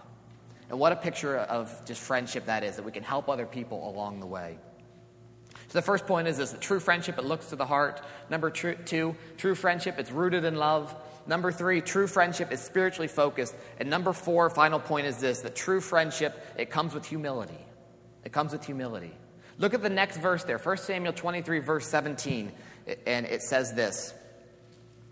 And 0.70 0.80
what 0.80 0.94
a 0.94 0.96
picture 0.96 1.36
of 1.38 1.86
just 1.86 2.00
friendship 2.00 2.46
that 2.46 2.64
is, 2.64 2.78
that 2.78 2.86
we 2.86 2.94
can 2.94 3.04
help 3.04 3.28
other 3.28 3.46
people 3.46 3.90
along 3.90 4.22
the 4.22 4.26
way. 4.26 4.58
So 5.70 5.80
the 5.80 5.84
first 5.84 6.08
point 6.08 6.28
is 6.28 6.38
this 6.38 6.52
that 6.52 6.62
true 6.62 6.80
friendship, 6.80 7.18
it 7.18 7.26
looks 7.26 7.48
to 7.48 7.56
the 7.56 7.66
heart. 7.66 8.02
Number 8.30 8.50
two, 8.50 9.16
true 9.38 9.56
friendship, 9.56 10.00
it's 10.00 10.12
rooted 10.12 10.46
in 10.46 10.56
love. 10.56 10.96
Number 11.28 11.52
three, 11.52 11.82
true 11.82 12.08
friendship 12.08 12.54
is 12.54 12.62
spiritually 12.62 13.10
focused. 13.10 13.54
And 13.80 13.90
number 13.90 14.14
four, 14.14 14.50
final 14.50 14.80
point 14.80 15.08
is 15.08 15.18
this 15.18 15.42
that 15.42 15.56
true 15.56 15.82
friendship, 15.82 16.42
it 16.58 16.70
comes 16.70 16.94
with 16.94 17.06
humility. 17.06 17.60
It 18.24 18.32
comes 18.32 18.54
with 18.54 18.66
humility. 18.66 19.12
Look 19.58 19.74
at 19.74 19.82
the 19.82 19.90
next 19.90 20.18
verse 20.18 20.44
there, 20.44 20.58
1 20.58 20.78
Samuel 20.78 21.14
23, 21.14 21.60
verse 21.60 21.88
17, 21.88 22.52
and 23.06 23.26
it 23.26 23.42
says 23.42 23.74
this. 23.74 24.14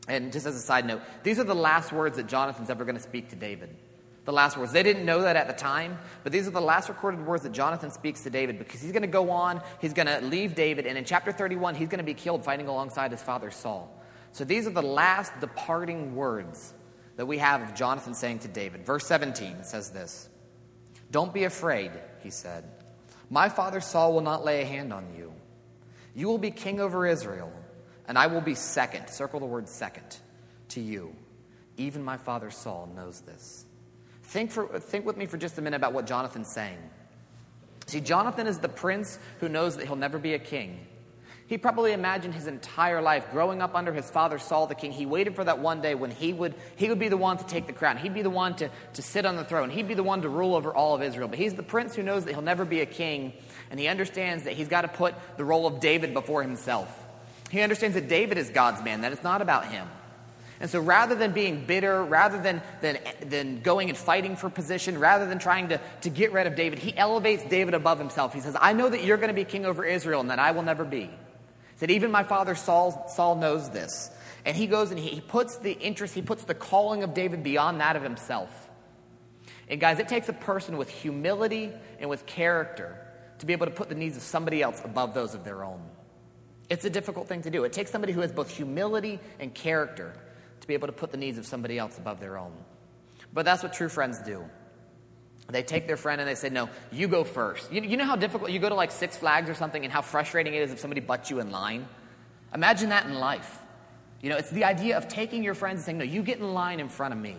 And 0.08 0.32
just 0.32 0.46
as 0.46 0.56
a 0.56 0.60
side 0.60 0.86
note, 0.86 1.02
these 1.24 1.40
are 1.40 1.44
the 1.44 1.56
last 1.56 1.92
words 1.92 2.18
that 2.18 2.28
Jonathan's 2.28 2.70
ever 2.70 2.86
going 2.86 2.96
to 2.96 3.02
speak 3.02 3.30
to 3.30 3.36
David 3.36 3.76
the 4.26 4.34
last 4.34 4.58
words. 4.58 4.72
They 4.72 4.84
didn't 4.84 5.06
know 5.06 5.22
that 5.22 5.36
at 5.36 5.48
the 5.48 5.54
time, 5.54 5.98
but 6.24 6.32
these 6.32 6.48
are 6.48 6.52
the 6.52 6.62
last 6.62 6.90
recorded 6.90 7.26
words 7.26 7.44
that 7.44 7.52
Jonathan 7.52 7.92
speaks 7.92 8.24
to 8.24 8.30
David 8.30 8.60
because 8.60 8.82
he's 8.82 8.92
going 8.92 9.04
to 9.04 9.08
go 9.08 9.30
on, 9.30 9.62
he's 9.80 9.94
going 9.94 10.08
to 10.08 10.20
leave 10.22 10.56
David, 10.56 10.88
and 10.88 10.98
in 10.98 11.06
chapter 11.06 11.32
31, 11.32 11.76
he's 11.76 11.88
going 11.88 12.00
to 12.00 12.04
be 12.04 12.16
killed 12.16 12.44
fighting 12.44 12.68
alongside 12.68 13.12
his 13.12 13.22
father 13.22 13.52
Saul. 13.52 14.04
So 14.32 14.44
these 14.44 14.68
are 14.68 14.72
the 14.72 14.82
last 14.82 15.32
departing 15.40 16.16
words 16.16 16.74
that 17.16 17.26
we 17.26 17.38
have 17.38 17.62
of 17.62 17.76
Jonathan 17.76 18.14
saying 18.14 18.40
to 18.40 18.48
David. 18.48 18.86
Verse 18.86 19.06
17 19.06 19.64
says 19.64 19.92
this 19.92 20.28
Don't 21.12 21.34
be 21.34 21.44
afraid, 21.44 21.92
he 22.22 22.32
said. 22.32 22.66
My 23.30 23.50
father 23.50 23.80
Saul 23.80 24.14
will 24.14 24.22
not 24.22 24.44
lay 24.44 24.62
a 24.62 24.66
hand 24.66 24.92
on 24.92 25.08
you. 25.18 25.34
You 26.16 26.28
will 26.28 26.38
be 26.38 26.52
king 26.52 26.80
over 26.80 27.06
Israel, 27.06 27.52
and 28.08 28.18
I 28.18 28.28
will 28.28 28.42
be 28.42 28.56
second. 28.56 29.10
Circle 29.10 29.40
the 29.40 29.46
word 29.46 29.70
second 29.70 30.18
to 30.70 30.82
you. 30.82 31.16
Even 31.78 32.04
my 32.04 32.18
father 32.18 32.52
Saul 32.52 32.90
knows 32.96 33.22
this. 33.22 33.66
Think, 34.28 34.52
for, 34.52 34.68
think 34.80 35.06
with 35.06 35.18
me 35.18 35.26
for 35.26 35.38
just 35.38 35.58
a 35.58 35.62
minute 35.62 35.78
about 35.78 35.94
what 35.94 36.08
Jonathan's 36.08 36.48
saying. 36.48 36.78
See, 37.88 38.02
Jonathan 38.02 38.48
is 38.48 38.60
the 38.60 38.70
prince 38.70 39.20
who 39.40 39.48
knows 39.48 39.78
that 39.78 39.86
he'll 39.86 39.96
never 39.96 40.18
be 40.18 40.34
a 40.34 40.40
king. 40.40 40.86
He 41.48 41.60
probably 41.60 41.92
imagined 41.94 42.34
his 42.34 42.48
entire 42.48 43.04
life 43.04 43.30
growing 43.32 43.62
up 43.62 43.76
under 43.76 43.94
his 43.94 44.10
father 44.10 44.40
Saul 44.40 44.66
the 44.66 44.74
king. 44.74 44.92
He 44.92 45.06
waited 45.06 45.36
for 45.36 45.44
that 45.44 45.60
one 45.60 45.80
day 45.80 45.94
when 45.94 46.10
he 46.10 46.34
would, 46.34 46.56
he 46.76 46.90
would 46.90 46.98
be 46.98 47.08
the 47.08 47.18
one 47.18 47.38
to 47.38 47.46
take 47.46 47.68
the 47.68 47.74
crown. 47.74 47.98
He'd 47.98 48.16
be 48.16 48.24
the 48.24 48.32
one 48.32 48.56
to, 48.56 48.72
to 48.94 49.02
sit 49.04 49.28
on 49.28 49.36
the 49.36 49.44
throne. 49.44 49.70
He'd 49.70 49.88
be 49.88 49.94
the 49.94 50.02
one 50.02 50.24
to 50.24 50.30
rule 50.30 50.56
over 50.56 50.74
all 50.74 50.96
of 50.96 51.04
Israel. 51.04 51.28
But 51.28 51.38
he's 51.38 51.54
the 51.54 51.62
prince 51.62 51.94
who 51.94 52.02
knows 52.02 52.26
that 52.26 52.34
he'll 52.34 52.42
never 52.42 52.66
be 52.66 52.82
a 52.82 52.86
king, 52.88 53.34
and 53.70 53.80
he 53.80 53.88
understands 53.88 54.46
that 54.46 54.54
he's 54.54 54.68
got 54.68 54.82
to 54.82 54.88
put 54.88 55.14
the 55.38 55.46
role 55.46 55.68
of 55.68 55.80
David 55.80 56.16
before 56.16 56.42
himself. 56.42 56.90
He 57.52 57.62
understands 57.62 57.94
that 57.94 58.10
David 58.10 58.40
is 58.40 58.50
God's 58.50 58.84
man, 58.84 59.02
that 59.02 59.12
it's 59.12 59.24
not 59.24 59.44
about 59.44 59.68
him. 59.68 59.88
And 60.60 60.70
so 60.70 60.80
rather 60.80 61.16
than 61.16 61.32
being 61.32 61.66
bitter, 61.66 62.04
rather 62.04 62.42
than, 62.42 62.62
than, 62.82 62.98
than 63.22 63.62
going 63.62 63.90
and 63.90 63.98
fighting 63.98 64.36
for 64.38 64.50
position, 64.50 64.98
rather 65.00 65.26
than 65.28 65.38
trying 65.38 65.70
to, 65.70 65.82
to 66.02 66.10
get 66.10 66.32
rid 66.32 66.48
of 66.48 66.56
David, 66.56 66.80
he 66.80 66.96
elevates 66.96 67.44
David 67.44 67.74
above 67.74 68.00
himself. 68.00 68.34
He 68.34 68.40
says, 68.40 68.56
I 68.60 68.74
know 68.74 68.88
that 68.88 69.04
you're 69.04 69.18
going 69.18 69.30
to 69.30 69.34
be 69.34 69.44
king 69.44 69.66
over 69.66 69.84
Israel 69.84 70.22
and 70.22 70.30
that 70.30 70.40
I 70.40 70.52
will 70.52 70.64
never 70.64 70.86
be. 70.86 71.02
He 71.02 71.78
said, 71.78 71.92
even 71.92 72.10
my 72.10 72.24
father 72.24 72.56
Saul, 72.56 73.10
Saul 73.14 73.36
knows 73.36 73.70
this. 73.70 74.10
And 74.46 74.56
he 74.56 74.68
goes 74.68 74.92
and 74.92 75.00
he, 75.00 75.10
he 75.10 75.22
puts 75.22 75.58
the 75.58 75.74
interest, 75.74 76.14
he 76.14 76.22
puts 76.22 76.46
the 76.46 76.54
calling 76.54 77.04
of 77.04 77.14
David 77.14 77.44
beyond 77.44 77.82
that 77.82 77.98
of 77.98 78.04
himself. 78.04 78.70
And 79.68 79.82
guys, 79.82 80.00
it 80.00 80.08
takes 80.08 80.30
a 80.30 80.34
person 80.34 80.78
with 80.78 80.90
humility 80.90 81.72
and 82.00 82.10
with 82.10 82.26
character 82.26 82.98
to 83.40 83.46
be 83.46 83.54
able 83.54 83.66
to 83.66 83.72
put 83.72 83.90
the 83.90 83.96
needs 83.96 84.16
of 84.16 84.24
somebody 84.24 84.62
else 84.62 84.82
above 84.86 85.14
those 85.14 85.34
of 85.34 85.44
their 85.44 85.64
own. 85.64 85.82
It's 86.70 86.86
a 86.86 86.90
difficult 86.90 87.28
thing 87.28 87.42
to 87.42 87.50
do. 87.50 87.64
It 87.64 87.74
takes 87.74 87.92
somebody 87.92 88.14
who 88.14 88.22
has 88.22 88.32
both 88.32 88.50
humility 88.50 89.20
and 89.40 89.54
character 89.54 90.14
to 90.66 90.68
be 90.68 90.74
able 90.74 90.88
to 90.88 90.94
put 90.94 91.12
the 91.12 91.18
needs 91.18 91.38
of 91.38 91.46
somebody 91.46 91.78
else 91.78 91.98
above 91.98 92.20
their 92.20 92.38
own. 92.38 92.52
But 93.32 93.46
that's 93.46 93.62
what 93.62 93.74
true 93.74 93.90
friends 93.90 94.20
do. 94.20 94.44
They 95.48 95.62
take 95.62 95.86
their 95.86 95.98
friend 95.98 96.20
and 96.20 96.28
they 96.28 96.34
say, 96.34 96.50
No, 96.50 96.70
you 96.92 97.08
go 97.08 97.24
first. 97.24 97.72
You, 97.72 97.84
you 97.84 97.98
know 97.98 98.06
how 98.06 98.16
difficult 98.16 98.50
you 98.50 98.58
go 98.58 98.70
to 98.70 98.76
like 98.76 98.92
Six 98.92 99.16
Flags 99.16 99.48
or 99.48 99.54
something 99.54 99.84
and 99.84 99.94
how 99.94 100.02
frustrating 100.02 100.56
it 100.56 100.64
is 100.64 100.72
if 100.72 100.80
somebody 100.80 101.02
butts 101.02 101.30
you 101.30 101.40
in 101.40 101.52
line? 101.52 101.88
Imagine 102.54 102.90
that 102.90 103.06
in 103.06 103.14
life. 103.14 103.60
You 104.22 104.30
know, 104.30 104.38
it's 104.38 104.50
the 104.50 104.64
idea 104.64 104.98
of 104.98 105.08
taking 105.08 105.44
your 105.44 105.54
friends 105.54 105.80
and 105.80 105.86
saying, 105.86 105.98
No, 106.00 106.04
you 106.04 106.24
get 106.24 106.40
in 106.40 106.54
line 106.56 106.80
in 106.80 106.90
front 106.90 107.14
of 107.14 107.20
me. 107.20 107.36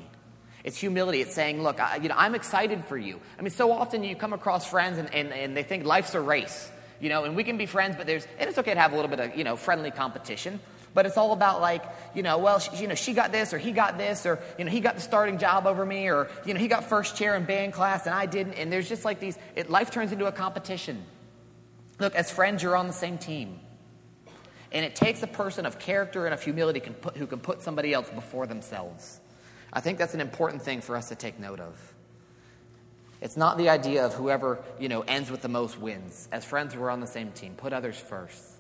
It's 0.63 0.77
humility. 0.77 1.21
It's 1.21 1.35
saying, 1.35 1.65
Look, 1.65 1.81
I, 1.81 1.97
you 1.97 2.09
know, 2.09 2.15
I'm 2.17 2.37
excited 2.37 2.85
for 2.85 2.97
you. 2.97 3.19
I 3.37 3.43
mean, 3.43 3.51
so 3.51 3.73
often 3.73 4.05
you 4.05 4.15
come 4.15 4.33
across 4.33 4.71
friends 4.71 4.99
and, 4.99 5.13
and, 5.13 5.33
and 5.33 5.57
they 5.57 5.65
think 5.65 5.85
life's 5.85 6.15
a 6.15 6.21
race. 6.21 6.71
You 7.01 7.09
know, 7.09 7.25
and 7.25 7.35
we 7.35 7.43
can 7.43 7.59
be 7.59 7.67
friends, 7.67 7.97
but 7.97 8.07
there's, 8.07 8.27
and 8.39 8.49
it's 8.49 8.59
okay 8.59 8.73
to 8.73 8.81
have 8.81 8.93
a 8.93 8.97
little 8.97 9.11
bit 9.11 9.21
of, 9.21 9.37
you 9.37 9.43
know, 9.43 9.57
friendly 9.57 9.91
competition 9.91 10.61
but 10.97 11.05
it's 11.05 11.19
all 11.19 11.33
about 11.33 11.61
like, 11.61 11.85
you 12.15 12.23
know, 12.23 12.39
well, 12.39 12.59
she, 12.59 12.75
you 12.79 12.89
know, 12.89 12.95
she 12.95 13.13
got 13.13 13.31
this 13.31 13.53
or 13.53 13.59
he 13.59 13.71
got 13.71 13.99
this 13.99 14.25
or, 14.25 14.41
you 14.59 14.65
know, 14.65 14.71
he 14.71 14.81
got 14.81 14.95
the 14.95 15.03
starting 15.03 15.37
job 15.37 15.67
over 15.67 15.85
me 15.85 16.09
or, 16.09 16.31
you 16.47 16.55
know, 16.55 16.59
he 16.59 16.69
got 16.69 16.85
first 16.85 17.19
chair 17.19 17.37
in 17.37 17.45
band 17.45 17.75
class 17.75 18.07
and 18.07 18.15
I 18.15 18.25
didn't. 18.25 18.55
And 18.55 18.73
there's 18.73 18.89
just 18.89 19.05
like 19.05 19.21
these, 19.21 19.39
it, 19.55 19.69
life 19.69 19.91
turns 19.91 20.11
into 20.11 20.25
a 20.25 20.33
competition. 20.33 21.05
Look, 22.01 22.15
as 22.15 22.31
friends, 22.31 22.63
you're 22.63 22.77
on 22.77 22.87
the 22.87 22.95
same 22.95 23.19
team. 23.19 23.61
And 24.73 24.87
it 24.87 24.97
takes 24.97 25.23
a 25.23 25.27
person 25.27 25.67
of 25.67 25.79
character 25.79 26.25
and 26.25 26.33
of 26.33 26.43
humility 26.43 26.81
can 26.81 26.95
put, 26.95 27.15
who 27.19 27.27
can 27.27 27.41
put 27.41 27.63
somebody 27.63 27.93
else 27.93 28.09
before 28.09 28.47
themselves. 28.47 29.21
I 29.75 29.81
think 29.81 29.99
that's 29.99 30.15
an 30.15 30.23
important 30.23 30.63
thing 30.63 30.81
for 30.81 30.97
us 30.97 31.11
to 31.11 31.15
take 31.15 31.39
note 31.39 31.61
of. 31.61 31.95
It's 33.21 33.37
not 33.37 33.59
the 33.59 33.69
idea 33.69 34.07
of 34.07 34.15
whoever, 34.15 34.65
you 34.81 34.89
know, 34.89 35.03
ends 35.03 35.31
with 35.31 35.43
the 35.43 35.49
most 35.49 35.79
wins. 35.79 36.27
As 36.33 36.43
friends, 36.43 36.75
we're 36.75 36.89
on 36.89 37.01
the 37.01 37.07
same 37.07 37.33
team. 37.33 37.53
Put 37.55 37.75
others 37.75 37.99
first. 37.99 38.56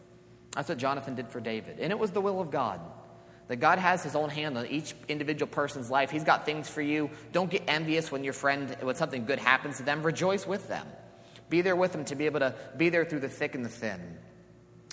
That's 0.57 0.71
what 0.71 0.79
Jonathan 0.79 1.14
did 1.14 1.29
for 1.29 1.38
David. 1.38 1.79
And 1.79 1.92
it 1.92 1.99
was 1.99 2.11
the 2.11 2.21
will 2.21 2.40
of 2.40 2.51
God. 2.51 2.81
That 3.49 3.57
God 3.57 3.79
has 3.79 4.03
his 4.03 4.16
own 4.16 4.31
hand 4.31 4.59
on 4.59 4.66
each 4.66 4.95
individual 5.07 5.49
person's 5.49 5.90
life. 5.90 6.11
He's 6.11 6.25
got 6.25 6.47
things 6.47 6.69
for 6.69 6.83
you. 6.83 7.11
Don't 7.31 7.51
get 7.51 7.62
envious 7.69 8.11
when 8.11 8.25
your 8.25 8.33
friend, 8.33 8.75
when 8.81 8.97
something 8.97 9.27
good 9.27 9.38
happens 9.38 9.77
to 9.77 9.85
them. 9.85 10.03
Rejoice 10.03 10.47
with 10.47 10.66
them. 10.66 10.87
Be 11.49 11.61
there 11.61 11.77
with 11.77 11.92
them 11.92 12.05
to 12.07 12.16
be 12.16 12.27
able 12.27 12.40
to 12.40 12.55
be 12.77 12.88
there 12.88 13.05
through 13.05 13.21
the 13.21 13.29
thick 13.29 13.55
and 13.55 13.64
the 13.64 13.69
thin. 13.69 14.01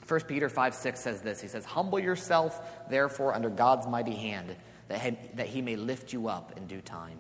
1 0.08 0.21
Peter 0.21 0.49
5 0.49 0.76
6 0.76 0.99
says 0.99 1.21
this 1.21 1.41
He 1.41 1.47
says, 1.47 1.65
Humble 1.65 1.99
yourself, 1.99 2.62
therefore, 2.89 3.34
under 3.34 3.49
God's 3.49 3.88
mighty 3.88 4.13
hand, 4.13 4.56
that 4.89 4.99
he, 4.99 5.17
that 5.36 5.47
he 5.47 5.62
may 5.62 5.78
lift 5.78 6.13
you 6.13 6.28
up 6.28 6.54
in 6.58 6.67
due 6.67 6.82
time. 6.82 7.17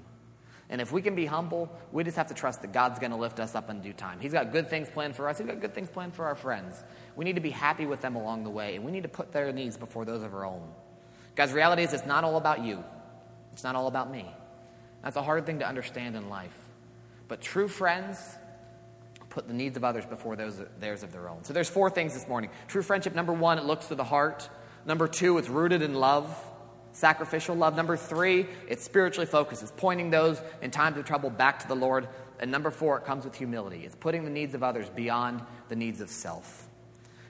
And 0.73 0.81
if 0.81 0.91
we 0.91 1.03
can 1.03 1.13
be 1.13 1.27
humble, 1.27 1.69
we 1.91 2.03
just 2.03 2.17
have 2.17 2.29
to 2.29 2.33
trust 2.33 2.63
that 2.63 2.73
God's 2.73 2.97
going 2.97 3.11
to 3.11 3.17
lift 3.17 3.39
us 3.39 3.53
up 3.53 3.69
in 3.69 3.81
due 3.81 3.93
time. 3.93 4.19
He's 4.19 4.33
got 4.33 4.51
good 4.51 4.71
things 4.71 4.89
planned 4.89 5.15
for 5.15 5.29
us, 5.29 5.37
He's 5.37 5.45
got 5.45 5.61
good 5.61 5.75
things 5.75 5.87
planned 5.87 6.15
for 6.15 6.25
our 6.25 6.33
friends. 6.33 6.83
We 7.15 7.25
need 7.25 7.35
to 7.35 7.41
be 7.41 7.51
happy 7.51 7.85
with 7.85 8.01
them 8.01 8.15
along 8.15 8.43
the 8.43 8.49
way, 8.49 8.75
and 8.75 8.83
we 8.83 8.91
need 8.91 9.03
to 9.03 9.07
put 9.07 9.31
their 9.31 9.51
needs 9.53 9.77
before 9.77 10.03
those 10.03 10.23
of 10.23 10.33
our 10.33 10.43
own. 10.43 10.67
Guys, 11.35 11.51
reality 11.53 11.83
is 11.83 11.93
it's 11.93 12.07
not 12.07 12.23
all 12.23 12.37
about 12.37 12.63
you, 12.63 12.83
it's 13.51 13.63
not 13.63 13.75
all 13.75 13.85
about 13.85 14.09
me. 14.09 14.25
That's 15.03 15.15
a 15.15 15.21
hard 15.21 15.45
thing 15.45 15.59
to 15.59 15.67
understand 15.67 16.15
in 16.15 16.27
life. 16.27 16.57
But 17.27 17.39
true 17.39 17.67
friends 17.67 18.17
put 19.29 19.47
the 19.47 19.53
needs 19.53 19.77
of 19.77 19.83
others 19.83 20.07
before 20.07 20.35
those, 20.35 20.59
theirs 20.79 21.03
of 21.03 21.11
their 21.11 21.29
own. 21.29 21.43
So 21.43 21.53
there's 21.53 21.69
four 21.69 21.91
things 21.91 22.15
this 22.15 22.27
morning. 22.27 22.49
True 22.67 22.81
friendship, 22.81 23.13
number 23.13 23.33
one, 23.33 23.59
it 23.59 23.65
looks 23.65 23.89
to 23.89 23.95
the 23.95 24.03
heart. 24.03 24.49
Number 24.87 25.07
two, 25.07 25.37
it's 25.37 25.49
rooted 25.49 25.83
in 25.83 25.93
love, 25.93 26.35
sacrificial 26.93 27.55
love. 27.55 27.75
Number 27.75 27.97
three, 27.97 28.47
it's 28.67 28.83
spiritually 28.83 29.25
focused. 29.25 29.61
It's 29.61 29.73
pointing 29.75 30.09
those 30.09 30.41
in 30.61 30.71
times 30.71 30.97
of 30.97 31.05
trouble 31.05 31.29
back 31.29 31.59
to 31.59 31.67
the 31.67 31.75
Lord. 31.75 32.07
And 32.39 32.49
number 32.51 32.71
four, 32.71 32.97
it 32.97 33.05
comes 33.05 33.25
with 33.25 33.35
humility. 33.35 33.83
It's 33.85 33.95
putting 33.95 34.23
the 34.23 34.29
needs 34.29 34.55
of 34.55 34.63
others 34.63 34.89
beyond 34.89 35.41
the 35.69 35.75
needs 35.75 36.01
of 36.01 36.09
self. 36.09 36.67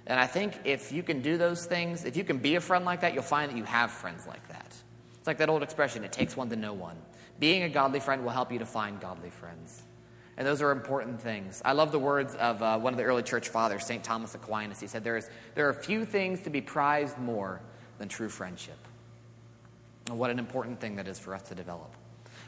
And 0.05 0.19
I 0.19 0.27
think 0.27 0.59
if 0.65 0.91
you 0.91 1.01
can 1.01 1.21
do 1.21 1.37
those 1.37 1.65
things, 1.65 2.05
if 2.05 2.17
you 2.17 2.23
can 2.23 2.37
be 2.37 2.55
a 2.55 2.61
friend 2.61 2.83
like 2.85 3.01
that, 3.01 3.13
you'll 3.13 3.23
find 3.23 3.51
that 3.51 3.57
you 3.57 3.63
have 3.63 3.89
friends 3.89 4.27
like 4.27 4.47
that. 4.49 4.75
It's 5.17 5.27
like 5.27 5.37
that 5.37 5.49
old 5.49 5.63
expression 5.63 6.03
it 6.03 6.11
takes 6.11 6.35
one 6.35 6.49
to 6.49 6.55
know 6.55 6.73
one. 6.73 6.97
Being 7.39 7.63
a 7.63 7.69
godly 7.69 8.01
friend 8.01 8.23
will 8.23 8.31
help 8.31 8.51
you 8.51 8.59
to 8.59 8.65
find 8.65 8.99
godly 8.99 9.29
friends. 9.29 9.83
And 10.35 10.45
those 10.45 10.61
are 10.61 10.71
important 10.71 11.21
things. 11.21 11.61
I 11.63 11.73
love 11.73 11.91
the 11.91 11.99
words 11.99 12.35
of 12.35 12.61
uh, 12.61 12.79
one 12.79 12.93
of 12.93 12.97
the 12.97 13.03
early 13.03 13.23
church 13.23 13.49
fathers, 13.49 13.85
St. 13.85 14.03
Thomas 14.03 14.33
Aquinas. 14.35 14.79
He 14.79 14.87
said, 14.87 15.03
there, 15.03 15.15
is, 15.15 15.29
there 15.55 15.69
are 15.69 15.73
few 15.73 16.05
things 16.05 16.41
to 16.41 16.49
be 16.49 16.59
prized 16.59 17.17
more 17.17 17.61
than 17.99 18.09
true 18.09 18.29
friendship. 18.29 18.82
And 20.07 20.19
what 20.19 20.29
an 20.29 20.39
important 20.39 20.79
thing 20.79 20.97
that 20.97 21.07
is 21.07 21.19
for 21.19 21.33
us 21.33 21.43
to 21.43 21.55
develop. 21.55 21.93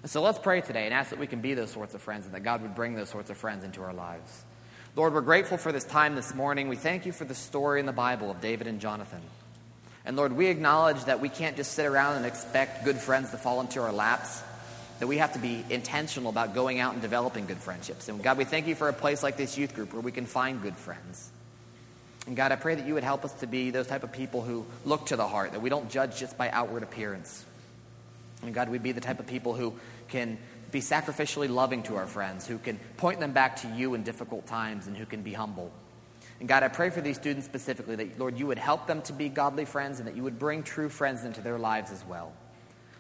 And 0.02 0.12
So 0.12 0.22
let's 0.22 0.39
pray 0.39 0.62
today 0.62 0.86
and 0.86 0.94
ask 0.94 1.10
that 1.10 1.20
we 1.20 1.28
can 1.28 1.41
be 1.41 1.54
those 1.54 1.72
sorts 1.72 1.94
of 1.94 2.02
friends 2.02 2.26
and 2.26 2.36
that 2.36 2.44
God 2.44 2.62
would 2.62 2.76
bring 2.76 2.96
those 2.96 3.10
sorts 3.10 3.30
of 3.30 3.38
friends 3.38 3.63
into 3.63 3.82
our 3.82 3.94
lives. 3.94 4.44
Lord, 4.96 5.13
we're 5.13 5.22
grateful 5.22 5.58
for 5.58 5.72
this 5.72 5.84
time 5.84 6.15
this 6.15 6.34
morning. 6.34 6.70
We 6.70 6.76
thank 6.76 7.06
you 7.06 7.12
for 7.12 7.26
the 7.26 7.36
story 7.36 7.80
in 7.80 7.86
the 7.86 7.91
Bible 7.91 8.32
of 8.32 8.39
David 8.39 8.68
and 8.68 8.80
Jonathan. 8.80 9.22
And 10.06 10.15
Lord, 10.15 10.34
we 10.34 10.48
acknowledge 10.48 11.04
that 11.06 11.20
we 11.20 11.30
can't 11.30 11.58
just 11.58 11.74
sit 11.74 11.86
around 11.86 12.18
and 12.18 12.26
expect 12.26 12.86
good 12.86 12.98
friends 12.98 13.32
to 13.32 13.38
fall 13.38 13.60
into 13.60 13.82
our 13.82 13.91
laps, 13.91 14.41
that 15.00 15.08
we 15.08 15.18
have 15.18 15.34
to 15.34 15.39
be 15.39 15.65
intentional 15.70 16.30
about 16.30 16.54
going 16.54 16.80
out 16.80 16.94
and 16.94 17.02
developing 17.02 17.48
good 17.48 17.58
friendships. 17.58 18.08
And 18.08 18.22
God, 18.22 18.38
we 18.38 18.46
thank 18.46 18.68
you 18.68 18.76
for 18.76 18.88
a 18.88 18.94
place 18.94 19.24
like 19.24 19.36
this 19.36 19.58
youth 19.58 19.74
group 19.74 19.91
where 19.91 20.02
we 20.02 20.12
can 20.12 20.26
find 20.26 20.62
good 20.62 20.78
friends. 20.78 21.32
And 22.28 22.36
God, 22.36 22.52
I 22.52 22.56
pray 22.56 22.76
that 22.76 22.86
you 22.88 22.96
would 22.96 23.04
help 23.04 23.24
us 23.24 23.34
to 23.36 23.48
be 23.48 23.70
those 23.70 23.88
type 23.88 24.04
of 24.04 24.12
people 24.12 24.42
who 24.42 24.66
look 24.84 25.08
to 25.08 25.16
the 25.16 25.28
heart, 25.28 25.52
that 25.52 25.62
we 25.62 25.70
don't 25.70 25.90
judge 25.90 26.18
just 26.18 26.38
by 26.38 26.50
outward 26.50 26.82
appearance. 26.84 27.46
And 28.42 28.54
God, 28.54 28.70
we'd 28.70 28.84
be 28.84 28.92
the 28.92 29.02
type 29.02 29.20
of 29.20 29.28
people 29.28 29.54
who 29.54 29.74
can 30.08 30.38
be 30.72 30.80
sacrificially 30.80 31.50
loving 31.50 31.84
to 31.84 31.96
our 31.96 32.08
friends, 32.08 32.48
who 32.48 32.58
can 32.58 32.80
point 32.98 33.20
them 33.20 33.32
back 33.32 33.58
to 33.58 33.68
you 33.70 33.94
in 33.94 34.04
difficult 34.04 34.48
times, 34.48 34.88
and 34.88 34.98
who 34.98 35.06
can 35.06 35.22
be 35.22 35.34
humble. 35.34 35.72
And 36.40 36.50
God, 36.50 36.64
I 36.64 36.68
pray 36.68 36.90
for 36.90 37.00
these 37.00 37.16
students 37.16 37.46
specifically 37.46 37.96
that, 37.96 38.20
Lord, 38.20 38.38
you 38.38 38.48
would 38.48 38.58
help 38.58 38.88
them 38.88 39.02
to 39.04 39.14
be 39.14 39.30
godly 39.30 39.66
friends 39.66 40.00
and 40.00 40.08
that 40.08 40.16
you 40.16 40.24
would 40.24 40.38
bring 40.38 40.64
true 40.64 40.90
friends 40.90 41.24
into 41.24 41.42
their 41.42 41.58
lives 41.58 41.92
as 41.92 42.04
well. 42.06 42.34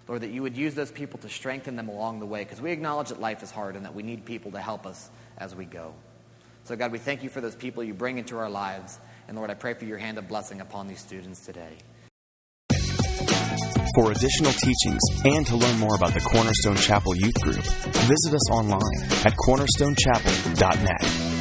Lord, 0.07 0.21
that 0.21 0.29
you 0.29 0.43
would 0.43 0.55
use 0.55 0.75
those 0.75 0.91
people 0.91 1.19
to 1.19 1.29
strengthen 1.29 1.75
them 1.75 1.89
along 1.89 2.19
the 2.19 2.25
way 2.25 2.43
because 2.43 2.61
we 2.61 2.71
acknowledge 2.71 3.09
that 3.09 3.19
life 3.19 3.41
is 3.41 3.51
hard 3.51 3.75
and 3.75 3.85
that 3.85 3.95
we 3.95 4.03
need 4.03 4.23
people 4.23 4.51
to 4.51 4.61
help 4.61 4.85
us 4.85 5.09
as 5.37 5.55
we 5.55 5.65
go. 5.65 5.93
So, 6.63 6.75
God, 6.75 6.91
we 6.91 6.99
thank 6.99 7.23
you 7.23 7.29
for 7.29 7.41
those 7.41 7.55
people 7.55 7.83
you 7.83 7.93
bring 7.93 8.17
into 8.17 8.37
our 8.37 8.49
lives. 8.49 8.99
And 9.27 9.37
Lord, 9.37 9.49
I 9.49 9.55
pray 9.55 9.73
for 9.73 9.85
your 9.85 9.97
hand 9.97 10.17
of 10.17 10.27
blessing 10.27 10.61
upon 10.61 10.87
these 10.87 10.99
students 10.99 11.45
today. 11.45 11.77
For 13.95 14.11
additional 14.11 14.51
teachings 14.51 15.01
and 15.23 15.45
to 15.47 15.55
learn 15.55 15.79
more 15.79 15.95
about 15.95 16.13
the 16.13 16.19
Cornerstone 16.19 16.75
Chapel 16.75 17.15
Youth 17.15 17.41
Group, 17.41 17.63
visit 17.63 18.33
us 18.33 18.51
online 18.51 18.81
at 19.25 19.33
cornerstonechapel.net. 19.47 21.34